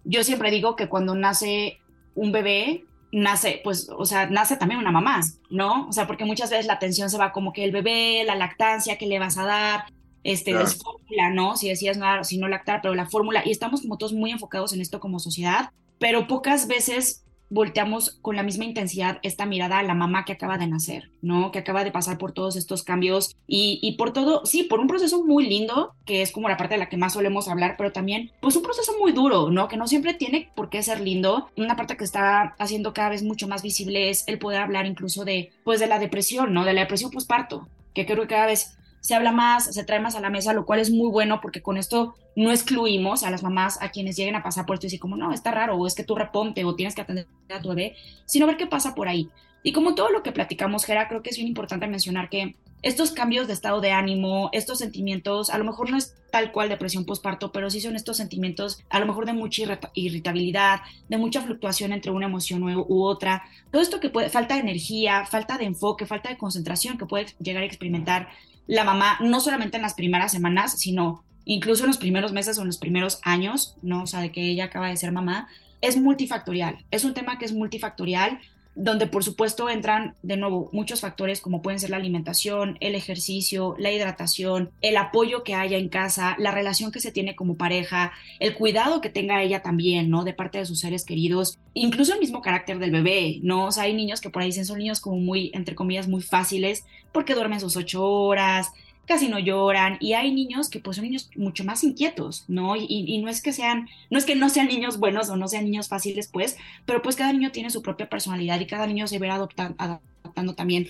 Yo 0.04 0.22
siempre 0.22 0.50
digo 0.50 0.76
que 0.76 0.90
cuando 0.90 1.14
nace 1.14 1.78
un 2.14 2.30
bebé, 2.30 2.84
nace, 3.10 3.62
pues, 3.64 3.88
o 3.88 4.04
sea, 4.04 4.28
nace 4.28 4.58
también 4.58 4.80
una 4.80 4.92
mamá, 4.92 5.22
¿no? 5.48 5.88
O 5.88 5.92
sea, 5.94 6.06
porque 6.06 6.26
muchas 6.26 6.50
veces 6.50 6.66
la 6.66 6.74
atención 6.74 7.08
se 7.08 7.16
va 7.16 7.32
como 7.32 7.54
que 7.54 7.64
el 7.64 7.72
bebé, 7.72 8.22
la 8.26 8.34
lactancia 8.34 8.98
que 8.98 9.06
le 9.06 9.18
vas 9.18 9.38
a 9.38 9.46
dar, 9.46 9.84
este, 10.24 10.52
fórmula, 10.52 11.30
¿no? 11.34 11.56
Si 11.56 11.68
decías 11.68 11.96
no, 11.96 12.24
si 12.24 12.38
no 12.38 12.48
lactar, 12.48 12.80
pero 12.82 12.94
la 12.94 13.06
fórmula, 13.06 13.42
y 13.44 13.50
estamos 13.50 13.82
como 13.82 13.98
todos 13.98 14.12
muy 14.12 14.30
enfocados 14.30 14.72
en 14.72 14.80
esto 14.80 15.00
como 15.00 15.18
sociedad, 15.18 15.70
pero 15.98 16.26
pocas 16.26 16.68
veces 16.68 17.24
volteamos 17.50 18.18
con 18.20 18.36
la 18.36 18.42
misma 18.42 18.64
intensidad 18.64 19.18
esta 19.22 19.46
mirada 19.46 19.78
a 19.78 19.82
la 19.82 19.94
mamá 19.94 20.24
que 20.24 20.32
acaba 20.32 20.58
de 20.58 20.66
nacer, 20.66 21.10
¿no? 21.22 21.50
Que 21.50 21.60
acaba 21.60 21.84
de 21.84 21.90
pasar 21.90 22.18
por 22.18 22.32
todos 22.32 22.56
estos 22.56 22.82
cambios 22.82 23.36
y, 23.46 23.78
y, 23.82 23.96
por 23.96 24.12
todo, 24.12 24.44
sí, 24.44 24.64
por 24.64 24.80
un 24.80 24.86
proceso 24.86 25.24
muy 25.24 25.46
lindo, 25.46 25.94
que 26.04 26.22
es 26.22 26.32
como 26.32 26.48
la 26.48 26.56
parte 26.56 26.74
de 26.74 26.80
la 26.80 26.88
que 26.88 26.96
más 26.96 27.14
solemos 27.14 27.48
hablar, 27.48 27.76
pero 27.78 27.92
también, 27.92 28.32
pues 28.40 28.56
un 28.56 28.62
proceso 28.62 28.92
muy 28.98 29.12
duro, 29.12 29.50
¿no? 29.50 29.68
Que 29.68 29.76
no 29.76 29.86
siempre 29.86 30.14
tiene 30.14 30.50
por 30.54 30.68
qué 30.68 30.82
ser 30.82 31.00
lindo. 31.00 31.48
Una 31.56 31.76
parte 31.76 31.96
que 31.96 32.04
está 32.04 32.54
haciendo 32.58 32.92
cada 32.92 33.10
vez 33.10 33.22
mucho 33.22 33.48
más 33.48 33.62
visible 33.62 34.10
es 34.10 34.24
el 34.26 34.38
poder 34.38 34.60
hablar 34.60 34.86
incluso 34.86 35.24
de, 35.24 35.50
pues, 35.64 35.80
de 35.80 35.86
la 35.86 35.98
depresión, 35.98 36.52
¿no? 36.52 36.64
De 36.64 36.74
la 36.74 36.82
depresión 36.82 37.10
postparto, 37.10 37.66
que 37.94 38.04
creo 38.04 38.22
que 38.22 38.28
cada 38.28 38.46
vez 38.46 38.77
se 39.08 39.14
habla 39.14 39.32
más, 39.32 39.74
se 39.74 39.84
trae 39.84 40.00
más 40.00 40.16
a 40.16 40.20
la 40.20 40.28
mesa, 40.28 40.52
lo 40.52 40.66
cual 40.66 40.80
es 40.80 40.90
muy 40.90 41.08
bueno 41.08 41.40
porque 41.40 41.62
con 41.62 41.78
esto 41.78 42.14
no 42.36 42.50
excluimos 42.50 43.22
a 43.22 43.30
las 43.30 43.42
mamás 43.42 43.80
a 43.80 43.88
quienes 43.88 44.18
lleguen 44.18 44.36
a 44.36 44.42
pasar 44.42 44.66
por 44.66 44.74
esto 44.74 44.84
y 44.84 44.88
decir 44.88 45.00
como, 45.00 45.16
no, 45.16 45.32
está 45.32 45.50
raro, 45.50 45.76
o 45.76 45.86
es 45.86 45.94
que 45.94 46.04
tú 46.04 46.14
reponte, 46.14 46.62
o 46.66 46.74
tienes 46.74 46.94
que 46.94 47.00
atender 47.00 47.26
a 47.48 47.62
tu 47.62 47.70
bebé, 47.70 47.96
sino 48.26 48.46
ver 48.46 48.58
qué 48.58 48.66
pasa 48.66 48.94
por 48.94 49.08
ahí. 49.08 49.30
Y 49.62 49.72
como 49.72 49.94
todo 49.94 50.10
lo 50.10 50.22
que 50.22 50.30
platicamos, 50.30 50.84
Gera, 50.84 51.08
creo 51.08 51.22
que 51.22 51.30
es 51.30 51.36
bien 51.36 51.48
importante 51.48 51.86
mencionar 51.86 52.28
que 52.28 52.54
estos 52.82 53.12
cambios 53.12 53.46
de 53.46 53.54
estado 53.54 53.80
de 53.80 53.92
ánimo, 53.92 54.50
estos 54.52 54.78
sentimientos, 54.78 55.48
a 55.48 55.56
lo 55.56 55.64
mejor 55.64 55.90
no 55.90 55.96
es 55.96 56.14
tal 56.30 56.52
cual 56.52 56.68
depresión 56.68 57.06
postparto, 57.06 57.50
pero 57.50 57.70
sí 57.70 57.80
son 57.80 57.96
estos 57.96 58.18
sentimientos 58.18 58.84
a 58.90 59.00
lo 59.00 59.06
mejor 59.06 59.24
de 59.24 59.32
mucha 59.32 59.62
irritabilidad, 59.94 60.80
de 61.08 61.16
mucha 61.16 61.40
fluctuación 61.40 61.92
entre 61.92 62.12
una 62.12 62.26
emoción 62.26 62.62
u, 62.62 63.02
otra, 63.04 63.42
todo 63.72 63.80
esto 63.80 64.00
que 64.00 64.10
puede, 64.10 64.28
falta 64.28 64.54
de 64.54 64.60
energía, 64.60 65.24
falta 65.24 65.56
de 65.56 65.64
enfoque, 65.64 66.04
falta 66.04 66.28
de 66.28 66.36
concentración 66.36 66.98
que 66.98 67.06
puede 67.06 67.26
llegar 67.40 67.62
a 67.62 67.66
experimentar 67.66 68.28
la 68.68 68.84
mamá, 68.84 69.18
no 69.20 69.40
solamente 69.40 69.78
en 69.78 69.82
las 69.82 69.94
primeras 69.94 70.30
semanas, 70.30 70.78
sino 70.78 71.24
incluso 71.44 71.82
en 71.84 71.88
los 71.88 71.96
primeros 71.96 72.32
meses 72.32 72.58
o 72.58 72.60
en 72.60 72.68
los 72.68 72.78
primeros 72.78 73.18
años, 73.24 73.74
¿no? 73.82 74.02
O 74.02 74.06
sea, 74.06 74.20
de 74.20 74.30
que 74.30 74.42
ella 74.42 74.66
acaba 74.66 74.88
de 74.88 74.96
ser 74.96 75.10
mamá, 75.10 75.48
es 75.80 75.96
multifactorial. 75.96 76.84
Es 76.90 77.04
un 77.04 77.14
tema 77.14 77.38
que 77.38 77.46
es 77.46 77.52
multifactorial 77.52 78.38
donde 78.78 79.08
por 79.08 79.24
supuesto 79.24 79.68
entran 79.68 80.14
de 80.22 80.36
nuevo 80.36 80.70
muchos 80.72 81.00
factores 81.00 81.40
como 81.40 81.62
pueden 81.62 81.80
ser 81.80 81.90
la 81.90 81.96
alimentación, 81.96 82.78
el 82.80 82.94
ejercicio, 82.94 83.74
la 83.76 83.90
hidratación, 83.90 84.70
el 84.82 84.96
apoyo 84.96 85.42
que 85.42 85.54
haya 85.54 85.76
en 85.76 85.88
casa, 85.88 86.36
la 86.38 86.52
relación 86.52 86.92
que 86.92 87.00
se 87.00 87.10
tiene 87.10 87.34
como 87.34 87.56
pareja, 87.56 88.12
el 88.38 88.54
cuidado 88.54 89.00
que 89.00 89.10
tenga 89.10 89.42
ella 89.42 89.62
también, 89.62 90.10
¿no? 90.10 90.22
De 90.22 90.32
parte 90.32 90.58
de 90.58 90.66
sus 90.66 90.78
seres 90.78 91.04
queridos, 91.04 91.58
incluso 91.74 92.14
el 92.14 92.20
mismo 92.20 92.40
carácter 92.40 92.78
del 92.78 92.92
bebé, 92.92 93.40
¿no? 93.42 93.66
O 93.66 93.72
sea, 93.72 93.82
hay 93.82 93.94
niños 93.94 94.20
que 94.20 94.30
por 94.30 94.42
ahí 94.42 94.48
dicen 94.48 94.64
son 94.64 94.78
niños 94.78 95.00
como 95.00 95.16
muy, 95.16 95.50
entre 95.54 95.74
comillas, 95.74 96.06
muy 96.06 96.22
fáciles 96.22 96.84
porque 97.10 97.34
duermen 97.34 97.58
sus 97.58 97.76
ocho 97.76 98.04
horas, 98.04 98.70
casi 99.08 99.28
no 99.28 99.38
lloran 99.38 99.96
y 100.00 100.12
hay 100.12 100.32
niños 100.32 100.68
que 100.68 100.78
pues 100.78 100.96
son 100.96 101.06
niños 101.06 101.30
mucho 101.34 101.64
más 101.64 101.82
inquietos, 101.82 102.44
¿no? 102.46 102.76
Y, 102.76 103.18
no 103.18 103.28
es 103.28 103.42
que 103.42 103.52
sean, 103.52 103.88
no 104.10 104.18
es 104.18 104.26
que 104.26 104.36
no 104.36 104.50
sean 104.50 104.68
niños 104.68 104.98
buenos 104.98 105.30
o 105.30 105.36
no 105.36 105.48
sean 105.48 105.64
niños 105.64 105.88
fáciles, 105.88 106.28
pues, 106.28 106.56
pero 106.84 107.00
pues 107.02 107.16
cada 107.16 107.32
niño 107.32 107.50
tiene 107.50 107.70
su 107.70 107.82
propia 107.82 108.08
personalidad 108.08 108.60
y 108.60 108.66
cada 108.66 108.86
niño 108.86 109.08
se 109.08 109.18
verá 109.18 109.34
adaptando 109.34 110.54
también 110.54 110.88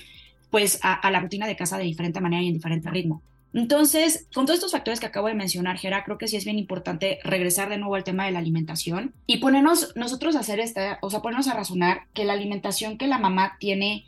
pues 0.51 0.81
a, 0.83 1.11
la 1.11 1.21
rutina 1.21 1.47
de 1.47 1.57
casa 1.57 1.79
de 1.79 1.85
diferente 1.85 2.21
manera 2.21 2.43
y 2.43 2.49
en 2.49 2.55
diferente 2.55 2.91
ritmo. 2.91 3.23
Entonces, 3.55 4.27
con 4.35 4.45
todos 4.45 4.59
estos 4.59 4.73
factores 4.73 5.01
que 5.01 5.07
acabo 5.07 5.29
de 5.29 5.35
mencionar, 5.35 5.79
Gera, 5.79 6.05
creo 6.05 6.19
que 6.19 6.29
sí 6.29 6.37
es 6.37 6.45
bien 6.45 6.59
importante 6.59 7.19
regresar 7.23 7.69
de 7.69 7.79
nuevo 7.79 7.95
al 7.95 8.05
tema 8.05 8.27
de 8.27 8.33
la 8.33 8.41
alimentación 8.41 9.15
y 9.27 9.39
ponernos 9.39 9.95
nosotros 9.97 10.37
a 10.37 10.41
hacer 10.41 10.61
esta, 10.61 10.99
o 11.03 11.09
sea, 11.11 11.23
ponernos 11.23 11.49
a 11.49 11.55
razonar 11.55 12.03
que 12.15 12.25
la 12.25 12.35
alimentación 12.35 12.99
que 12.99 13.07
la 13.07 13.19
mamá 13.19 13.57
tiene 13.59 14.05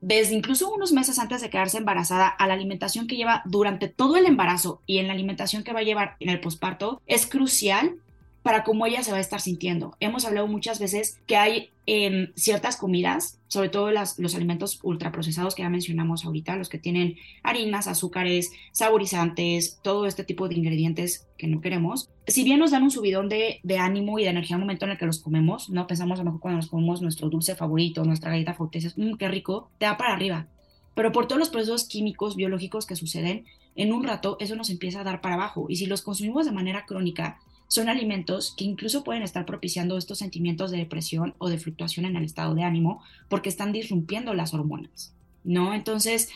desde 0.00 0.34
incluso 0.34 0.72
unos 0.72 0.92
meses 0.92 1.18
antes 1.18 1.40
de 1.40 1.50
quedarse 1.50 1.78
embarazada 1.78 2.28
a 2.28 2.46
la 2.46 2.54
alimentación 2.54 3.06
que 3.06 3.16
lleva 3.16 3.42
durante 3.44 3.88
todo 3.88 4.16
el 4.16 4.26
embarazo 4.26 4.80
y 4.86 4.98
en 4.98 5.06
la 5.06 5.12
alimentación 5.12 5.62
que 5.62 5.72
va 5.72 5.80
a 5.80 5.84
llevar 5.84 6.16
en 6.20 6.30
el 6.30 6.40
posparto 6.40 7.00
es 7.06 7.26
crucial 7.26 7.96
para 8.42 8.64
cómo 8.64 8.86
ella 8.86 9.02
se 9.02 9.12
va 9.12 9.18
a 9.18 9.20
estar 9.20 9.40
sintiendo. 9.40 9.96
Hemos 10.00 10.24
hablado 10.24 10.46
muchas 10.46 10.78
veces 10.78 11.20
que 11.26 11.36
hay 11.36 11.70
en 11.86 12.32
ciertas 12.36 12.76
comidas, 12.76 13.38
sobre 13.48 13.68
todo 13.68 13.90
los 13.90 14.34
alimentos 14.34 14.78
ultraprocesados 14.82 15.54
que 15.54 15.62
ya 15.62 15.68
mencionamos 15.68 16.24
ahorita, 16.24 16.56
los 16.56 16.68
que 16.68 16.78
tienen 16.78 17.16
harinas, 17.42 17.88
azúcares, 17.88 18.52
saborizantes, 18.72 19.80
todo 19.82 20.06
este 20.06 20.24
tipo 20.24 20.48
de 20.48 20.54
ingredientes 20.54 21.26
que 21.36 21.48
no 21.48 21.60
queremos. 21.60 22.08
Si 22.26 22.44
bien 22.44 22.60
nos 22.60 22.70
dan 22.70 22.84
un 22.84 22.90
subidón 22.90 23.28
de, 23.28 23.60
ánimo 23.78 24.18
y 24.18 24.24
de 24.24 24.30
energía 24.30 24.56
al 24.56 24.62
momento 24.62 24.84
en 24.84 24.92
el 24.92 24.98
que 24.98 25.06
los 25.06 25.18
comemos, 25.18 25.68
no 25.68 25.86
pensamos 25.86 26.20
a 26.20 26.22
lo 26.22 26.26
mejor 26.26 26.40
cuando 26.40 26.58
nos 26.58 26.68
comemos 26.68 27.02
nuestro 27.02 27.28
dulce 27.28 27.56
favorito, 27.56 28.04
nuestra 28.04 28.30
galleta 28.30 28.54
favorita, 28.54 28.88
mmm, 28.96 29.14
qué 29.14 29.28
rico, 29.28 29.70
te 29.78 29.86
da 29.86 29.96
para 29.96 30.14
arriba. 30.14 30.46
Pero 30.94 31.12
por 31.12 31.26
todos 31.26 31.38
los 31.38 31.50
procesos 31.50 31.88
químicos, 31.88 32.36
biológicos 32.36 32.86
que 32.86 32.96
suceden, 32.96 33.46
en 33.74 33.92
un 33.92 34.04
rato 34.04 34.36
eso 34.40 34.56
nos 34.56 34.70
empieza 34.70 35.00
a 35.00 35.04
dar 35.04 35.20
para 35.20 35.34
abajo. 35.34 35.66
Y 35.68 35.76
si 35.76 35.86
los 35.86 36.02
consumimos 36.02 36.46
de 36.46 36.52
manera 36.52 36.84
crónica, 36.86 37.38
son 37.70 37.88
alimentos 37.88 38.52
que 38.56 38.64
incluso 38.64 39.04
pueden 39.04 39.22
estar 39.22 39.46
propiciando 39.46 39.96
estos 39.96 40.18
sentimientos 40.18 40.72
de 40.72 40.78
depresión 40.78 41.34
o 41.38 41.48
de 41.48 41.56
fluctuación 41.56 42.04
en 42.04 42.16
el 42.16 42.24
estado 42.24 42.56
de 42.56 42.64
ánimo 42.64 43.00
porque 43.28 43.48
están 43.48 43.70
disrumpiendo 43.70 44.34
las 44.34 44.52
hormonas, 44.52 45.14
¿no? 45.44 45.72
Entonces, 45.72 46.30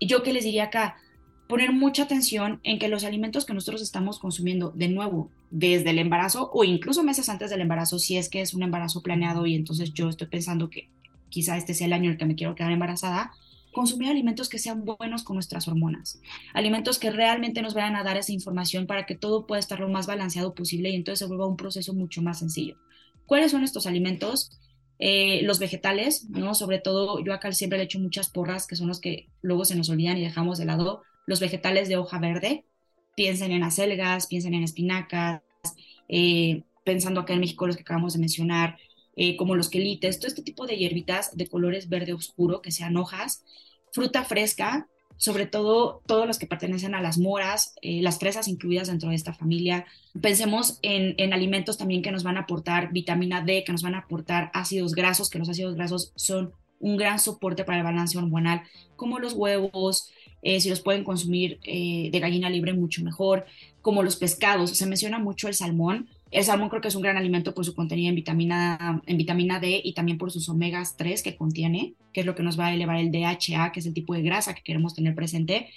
yo 0.00 0.22
que 0.22 0.34
les 0.34 0.44
diría 0.44 0.64
acá, 0.64 0.96
poner 1.48 1.72
mucha 1.72 2.02
atención 2.02 2.60
en 2.62 2.78
que 2.78 2.88
los 2.88 3.04
alimentos 3.04 3.46
que 3.46 3.54
nosotros 3.54 3.80
estamos 3.80 4.18
consumiendo 4.18 4.70
de 4.70 4.88
nuevo 4.88 5.30
desde 5.50 5.88
el 5.90 5.98
embarazo 5.98 6.50
o 6.52 6.62
incluso 6.62 7.02
meses 7.02 7.30
antes 7.30 7.48
del 7.48 7.62
embarazo, 7.62 7.98
si 7.98 8.18
es 8.18 8.28
que 8.28 8.42
es 8.42 8.52
un 8.52 8.62
embarazo 8.62 9.02
planeado 9.02 9.46
y 9.46 9.54
entonces 9.54 9.94
yo 9.94 10.10
estoy 10.10 10.26
pensando 10.26 10.68
que 10.68 10.90
quizá 11.30 11.56
este 11.56 11.72
sea 11.72 11.86
el 11.86 11.94
año 11.94 12.04
en 12.04 12.12
el 12.12 12.18
que 12.18 12.26
me 12.26 12.34
quiero 12.34 12.54
quedar 12.54 12.72
embarazada, 12.72 13.32
consumir 13.76 14.08
alimentos 14.08 14.48
que 14.48 14.58
sean 14.58 14.86
buenos 14.86 15.22
con 15.22 15.36
nuestras 15.36 15.68
hormonas, 15.68 16.18
alimentos 16.54 16.98
que 16.98 17.10
realmente 17.10 17.60
nos 17.60 17.74
vayan 17.74 17.94
a 17.94 18.04
dar 18.04 18.16
esa 18.16 18.32
información 18.32 18.86
para 18.86 19.04
que 19.04 19.14
todo 19.14 19.46
pueda 19.46 19.60
estar 19.60 19.80
lo 19.80 19.90
más 19.90 20.06
balanceado 20.06 20.54
posible 20.54 20.88
y 20.88 20.94
entonces 20.94 21.18
se 21.18 21.26
vuelva 21.26 21.46
un 21.46 21.58
proceso 21.58 21.92
mucho 21.92 22.22
más 22.22 22.38
sencillo. 22.38 22.78
¿Cuáles 23.26 23.50
son 23.50 23.64
estos 23.64 23.86
alimentos? 23.86 24.58
Eh, 24.98 25.42
los 25.42 25.58
vegetales, 25.58 26.24
¿no? 26.30 26.54
Sobre 26.54 26.78
todo, 26.78 27.22
yo 27.22 27.34
acá 27.34 27.52
siempre 27.52 27.76
le 27.76 27.84
echo 27.84 27.98
muchas 27.98 28.30
porras, 28.30 28.66
que 28.66 28.76
son 28.76 28.88
los 28.88 28.98
que 28.98 29.28
luego 29.42 29.66
se 29.66 29.76
nos 29.76 29.90
olvidan 29.90 30.16
y 30.16 30.22
dejamos 30.22 30.56
de 30.56 30.64
lado. 30.64 31.02
Los 31.26 31.40
vegetales 31.40 31.90
de 31.90 31.98
hoja 31.98 32.18
verde, 32.18 32.64
piensen 33.14 33.52
en 33.52 33.62
acelgas, 33.62 34.26
piensen 34.26 34.54
en 34.54 34.62
espinacas, 34.62 35.42
eh, 36.08 36.62
pensando 36.82 37.20
acá 37.20 37.34
en 37.34 37.40
México 37.40 37.66
los 37.66 37.76
que 37.76 37.82
acabamos 37.82 38.14
de 38.14 38.20
mencionar, 38.20 38.78
eh, 39.18 39.36
como 39.36 39.54
los 39.54 39.70
quelites, 39.70 40.18
todo 40.18 40.28
este 40.28 40.42
tipo 40.42 40.66
de 40.66 40.76
hierbitas 40.76 41.34
de 41.34 41.48
colores 41.48 41.88
verde 41.88 42.12
oscuro, 42.12 42.60
que 42.60 42.70
sean 42.70 42.98
hojas, 42.98 43.42
fruta 43.90 44.24
fresca, 44.24 44.88
sobre 45.16 45.46
todo 45.46 46.02
todos 46.06 46.26
los 46.26 46.38
que 46.38 46.46
pertenecen 46.46 46.94
a 46.94 47.00
las 47.00 47.16
moras, 47.16 47.74
eh, 47.80 48.02
las 48.02 48.18
fresas 48.18 48.46
incluidas 48.46 48.88
dentro 48.88 49.08
de 49.08 49.14
esta 49.14 49.32
familia. 49.32 49.86
Pensemos 50.20 50.78
en, 50.82 51.14
en, 51.16 51.32
alimentos 51.32 51.78
también 51.78 52.02
que 52.02 52.12
nos 52.12 52.24
van 52.24 52.36
a 52.36 52.40
aportar 52.40 52.92
vitamina 52.92 53.40
D, 53.40 53.64
que 53.64 53.72
nos 53.72 53.82
van 53.82 53.94
a 53.94 54.00
aportar 54.00 54.50
ácidos 54.52 54.94
grasos, 54.94 55.30
que 55.30 55.38
los 55.38 55.48
ácidos 55.48 55.76
grasos 55.76 56.12
son 56.14 56.52
un 56.78 56.98
gran 56.98 57.18
soporte 57.18 57.64
para 57.64 57.78
el 57.78 57.84
balance 57.84 58.18
hormonal, 58.18 58.64
como 58.96 59.18
los 59.18 59.32
huevos, 59.32 60.10
eh, 60.42 60.60
si 60.60 60.68
los 60.68 60.82
pueden 60.82 61.04
consumir 61.04 61.58
de 61.60 62.20
gallina 62.20 62.50
libre, 62.50 62.74
mucho 62.74 63.02
mejor, 63.02 63.46
como 63.80 64.02
los 64.02 64.16
pescados. 64.16 64.76
Se 64.76 64.84
menciona 64.84 65.18
mucho 65.18 65.48
el 65.48 65.54
salmón, 65.54 66.10
el 66.36 66.44
salmón 66.44 66.68
creo 66.68 66.82
que 66.82 66.88
es 66.88 66.94
un 66.94 67.00
gran 67.00 67.16
alimento 67.16 67.54
por 67.54 67.64
su 67.64 67.74
contenido 67.74 68.10
en 68.10 68.14
vitamina, 68.14 69.00
en 69.06 69.16
vitamina 69.16 69.58
D 69.58 69.80
y 69.82 69.94
también 69.94 70.18
por 70.18 70.30
sus 70.30 70.50
omegas 70.50 70.94
3 70.98 71.22
que 71.22 71.34
contiene, 71.34 71.94
que 72.12 72.20
es 72.20 72.26
lo 72.26 72.34
que 72.34 72.42
nos 72.42 72.60
va 72.60 72.66
a 72.66 72.74
elevar 72.74 72.98
el 72.98 73.10
DHA, 73.10 73.72
que 73.72 73.80
es 73.80 73.86
el 73.86 73.94
tipo 73.94 74.12
de 74.12 74.20
grasa 74.20 74.54
que 74.54 74.60
queremos 74.62 74.94
tener 74.94 75.14
presente. 75.14 75.70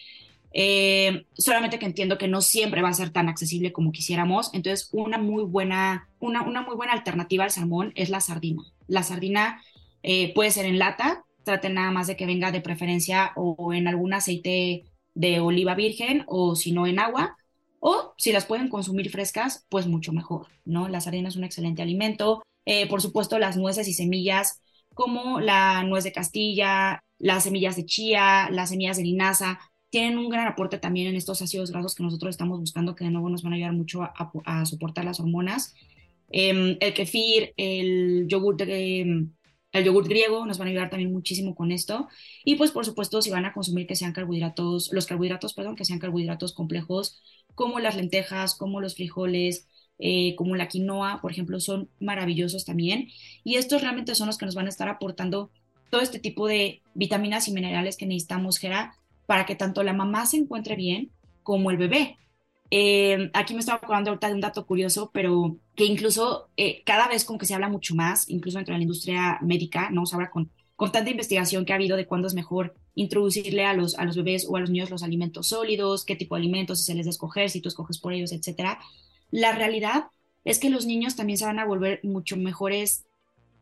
Eh, 0.52 1.24
solamente 1.32 1.80
que 1.80 1.86
entiendo 1.86 2.18
que 2.18 2.28
no 2.28 2.42
siempre 2.42 2.82
va 2.82 2.90
a 2.90 2.94
ser 2.94 3.12
tan 3.12 3.30
accesible 3.30 3.72
como 3.72 3.94
quisiéramos. 3.94 4.54
Entonces, 4.54 4.90
una 4.92 5.18
muy 5.18 5.46
buena, 5.46 6.10
una, 6.20 6.42
una 6.42 6.62
muy 6.62 6.76
buena 6.76 6.92
alternativa 6.92 7.46
al 7.46 7.52
salmón 7.52 7.94
es 7.96 8.10
la 8.10 8.20
sardina. 8.20 8.64
La 8.88 9.04
sardina 9.04 9.62
eh, 10.04 10.34
puede 10.34 10.52
ser 10.52 10.66
en 10.66 10.78
lata, 10.78 11.24
traten 11.46 11.76
nada 11.76 11.92
más 11.92 12.08
de 12.08 12.18
que 12.18 12.26
venga 12.26 12.52
de 12.52 12.60
preferencia 12.60 13.32
o 13.38 13.72
en 13.72 13.88
algún 13.88 14.14
aceite 14.14 14.84
de 15.14 15.40
oliva 15.40 15.74
virgen 15.74 16.26
o 16.28 16.58
si 16.58 16.74
no 16.74 16.86
en 16.86 17.00
agua 17.00 17.38
o 17.80 18.14
si 18.18 18.32
las 18.32 18.46
pueden 18.46 18.70
consumir 18.70 19.10
frescas, 19.10 19.66
pues 19.70 19.88
mucho 19.88 20.12
mejor, 20.12 20.48
¿no? 20.66 20.88
La 20.90 21.02
sardina 21.02 21.30
es 21.30 21.36
un 21.36 21.44
excelente 21.44 21.82
alimento. 21.82 22.44
Eh, 22.66 22.88
por 22.88 23.02
supuesto, 23.02 23.40
las 23.40 23.58
nueces 23.58 23.88
y 23.88 23.94
semillas, 23.94 24.62
como 24.94 25.40
la 25.40 25.84
nuez 25.84 26.04
de 26.04 26.12
Castilla, 26.12 27.02
las 27.18 27.44
semillas 27.44 27.76
de 27.76 27.86
chía, 27.86 28.50
las 28.52 28.70
semillas 28.70 28.98
de 28.98 29.04
linaza, 29.04 29.60
tienen 29.90 30.18
un 30.18 30.30
gran 30.30 30.48
aporte 30.48 30.78
también 30.78 31.08
en 31.08 31.16
estos 31.16 31.42
ácidos 31.42 31.72
grasos 31.72 31.96
que 31.96 32.04
nosotros 32.04 32.32
estamos 32.32 32.60
buscando, 32.60 32.96
que 32.96 33.06
de 33.06 33.12
nuevo 33.12 33.30
nos 33.30 33.44
van 33.44 33.54
a 33.54 33.56
ayudar 33.56 33.74
mucho 33.74 34.04
a, 34.04 34.66
soportar 34.66 35.06
las 35.06 35.20
hormonas. 35.20 35.74
Em, 36.32 36.78
el 36.80 36.94
kefir, 36.94 37.54
el 37.58 38.28
yogur 38.28 38.56
de, 38.58 39.30
el 39.72 39.84
yogur 39.84 40.08
griego 40.08 40.46
nos 40.46 40.58
van 40.58 40.68
a 40.68 40.72
ayudar 40.72 40.90
también 40.90 41.12
muchísimo 41.12 41.56
con 41.56 41.72
esto. 41.72 42.08
Y 42.44 42.56
pues 42.56 42.72
por 42.72 42.86
supuesto 42.86 43.22
si 43.22 43.30
van 43.30 43.46
a 43.46 43.54
consumir 43.54 43.88
que 43.88 43.96
sean 43.96 44.14
carbohidratos, 44.14 44.92
los 44.94 45.06
carbohidratos, 45.06 45.54
perdón, 45.54 45.76
que 45.76 45.86
sean 45.86 46.00
carbohidratos 46.00 46.54
complejos 46.54 47.22
como 47.56 47.80
las 47.80 47.96
lentejas, 47.96 48.56
como 48.56 48.82
los 48.82 48.96
frijoles, 48.96 49.68
eh, 50.00 50.36
como 50.36 50.56
la 50.56 50.68
quinoa, 50.68 51.20
por 51.22 51.32
ejemplo, 51.32 51.60
son 51.60 51.90
maravillosos 52.00 52.66
también. 52.66 53.10
Y 53.44 53.56
estos 53.56 53.82
realmente 53.82 54.16
son 54.16 54.28
los 54.28 54.38
que 54.38 54.46
nos 54.46 54.56
van 54.56 54.68
a 54.68 54.70
estar 54.70 54.88
aportando 54.88 55.52
todo 55.90 56.02
este 56.02 56.20
tipo 56.20 56.48
de 56.48 56.82
vitaminas 56.94 57.48
y 57.48 57.52
minerales 57.52 57.98
que 57.98 58.06
necesitamos, 58.06 58.58
Gera, 58.58 58.96
para 59.26 59.46
que 59.46 59.56
tanto 59.56 59.84
la 59.84 59.94
mamá 59.94 60.26
se 60.26 60.38
encuentre 60.38 60.76
bien 60.76 61.12
como 61.44 61.72
el 61.72 61.78
bebé. 61.78 62.18
Eh, 62.72 63.32
aquí 63.34 63.54
me 63.54 63.60
estaba 63.60 63.78
acordando 63.78 64.12
ahorita 64.12 64.28
de 64.28 64.36
un 64.36 64.42
dato 64.42 64.66
curioso, 64.66 65.10
pero 65.14 65.58
que 65.76 65.86
incluso 65.86 66.50
eh, 66.56 66.84
cada 66.86 67.08
vez 67.08 67.26
como 67.26 67.40
que 67.40 67.46
se 67.46 67.56
habla 67.56 67.68
mucho 67.68 67.96
más, 67.96 68.30
incluso 68.30 68.58
dentro 68.60 68.74
de 68.74 68.80
la 68.80 68.84
industria 68.84 69.40
médica, 69.42 69.90
¿no? 69.90 70.06
Se 70.06 70.16
habla 70.16 70.30
con, 70.30 70.52
con 70.80 70.94
tanta 70.94 71.12
investigación 71.12 71.66
que 71.66 71.74
ha 71.74 71.76
habido 71.76 71.98
de 71.98 72.08
cuándo 72.08 72.30
es 72.30 72.34
mejor 72.34 72.74
introducirle 72.96 73.66
a 73.66 73.74
los, 73.74 74.00
a 74.00 74.06
los 74.06 74.16
bebés 74.16 74.46
o 74.48 74.56
a 74.56 74.62
los 74.62 74.70
niños 74.70 74.90
los 74.90 75.04
alimentos 75.04 75.50
sólidos, 75.50 76.06
qué 76.06 76.16
tipo 76.16 76.36
de 76.36 76.40
alimentos, 76.40 76.86
se 76.86 76.96
les 76.96 77.06
da 77.06 77.10
escoger, 77.10 77.50
si 77.50 77.60
tú 77.60 77.68
escoges 77.68 78.00
por 78.00 78.14
ellos, 78.14 78.32
etcétera. 78.32 78.80
La 79.30 79.52
realidad 79.52 80.06
es 80.46 80.58
que 80.58 80.70
los 80.70 80.86
niños 80.86 81.18
también 81.18 81.38
se 81.38 81.44
van 81.44 81.60
a 81.60 81.66
volver 81.66 82.00
mucho 82.04 82.38
mejores 82.38 83.04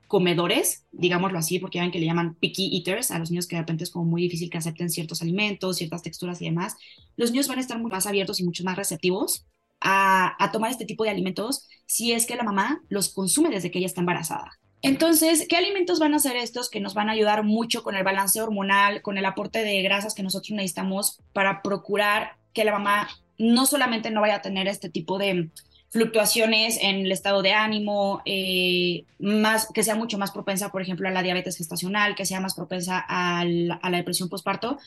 comedores, 0.08 0.86
digámoslo 0.92 1.40
así, 1.40 1.58
porque 1.58 1.80
ven 1.80 1.90
que 1.90 2.00
le 2.00 2.06
llaman 2.06 2.36
picky 2.36 2.78
eaters 2.78 3.10
a 3.10 3.18
los 3.18 3.32
niños 3.32 3.48
que 3.48 3.56
de 3.56 3.64
repente 3.64 3.84
es 3.84 3.90
como 3.90 4.06
muy 4.06 4.22
difícil 4.22 4.52
que 4.52 4.60
acepten 4.60 4.92
ciertos 4.92 5.24
alimentos, 5.24 5.78
ciertas 5.78 6.04
texturas 6.04 6.40
y 6.44 6.46
demás, 6.46 6.76
los 7.16 7.32
niños 7.32 7.48
van 7.48 7.58
a 7.58 7.62
estar 7.62 7.80
mucho 7.80 7.96
más 7.96 8.06
abiertos 8.06 8.40
y 8.40 8.44
mucho 8.44 8.64
más 8.64 8.78
receptivos 8.78 9.48
a, 9.82 10.36
a 10.38 10.52
tomar 10.52 10.70
este 10.70 10.86
tipo 10.86 11.04
de 11.04 11.10
alimentos 11.10 11.68
si 11.88 12.12
es 12.12 12.28
que 12.28 12.36
la 12.36 12.44
mamá 12.44 12.80
los 12.90 13.10
consume 13.10 13.50
desde 13.50 13.72
que 13.72 13.80
ella 13.80 13.88
está 13.88 14.02
embarazada. 14.02 14.52
Entonces, 14.88 15.46
¿qué 15.50 15.58
alimentos 15.58 16.00
van 16.00 16.14
a 16.14 16.20
ser 16.20 16.38
estos 16.38 16.70
que 16.70 16.80
nos 16.80 16.94
van 16.94 17.10
a 17.10 17.12
ayudar 17.12 17.44
mucho 17.44 17.84
con 17.84 17.96
el 17.96 18.06
balance 18.06 18.42
hormonal, 18.42 19.02
con 19.02 19.18
el 19.18 19.26
aporte 19.26 19.64
de 19.66 19.82
grasas 19.82 20.14
que 20.14 20.24
nosotros 20.24 20.52
necesitamos 20.52 21.20
para 21.34 21.62
procurar 21.62 22.38
que 22.54 22.64
la 22.64 22.72
mamá 22.72 23.10
no 23.38 23.66
solamente 23.66 24.12
no 24.12 24.22
vaya 24.22 24.36
a 24.36 24.42
tener 24.42 24.70
este 24.70 24.90
tipo 24.90 25.18
de 25.18 25.50
fluctuaciones 25.90 26.80
en 26.82 27.06
el 27.06 27.12
estado 27.12 27.42
de 27.42 27.52
ánimo, 27.52 28.22
eh, 28.24 29.04
más, 29.20 29.68
que 29.74 29.84
sea 29.84 29.96
mucho 29.96 30.18
más 30.18 30.32
propensa, 30.32 30.72
por 30.72 30.82
ejemplo, 30.82 31.10
a 31.10 31.12
la 31.12 31.22
diabetes 31.22 31.58
gestacional, 31.58 32.16
que 32.16 32.26
sea 32.26 32.40
más 32.40 32.56
propensa 32.56 33.04
a 33.06 33.44
la, 33.46 33.76
a 33.76 33.90
la 33.90 33.98
depresión 33.98 34.30
postparto, 34.30 34.78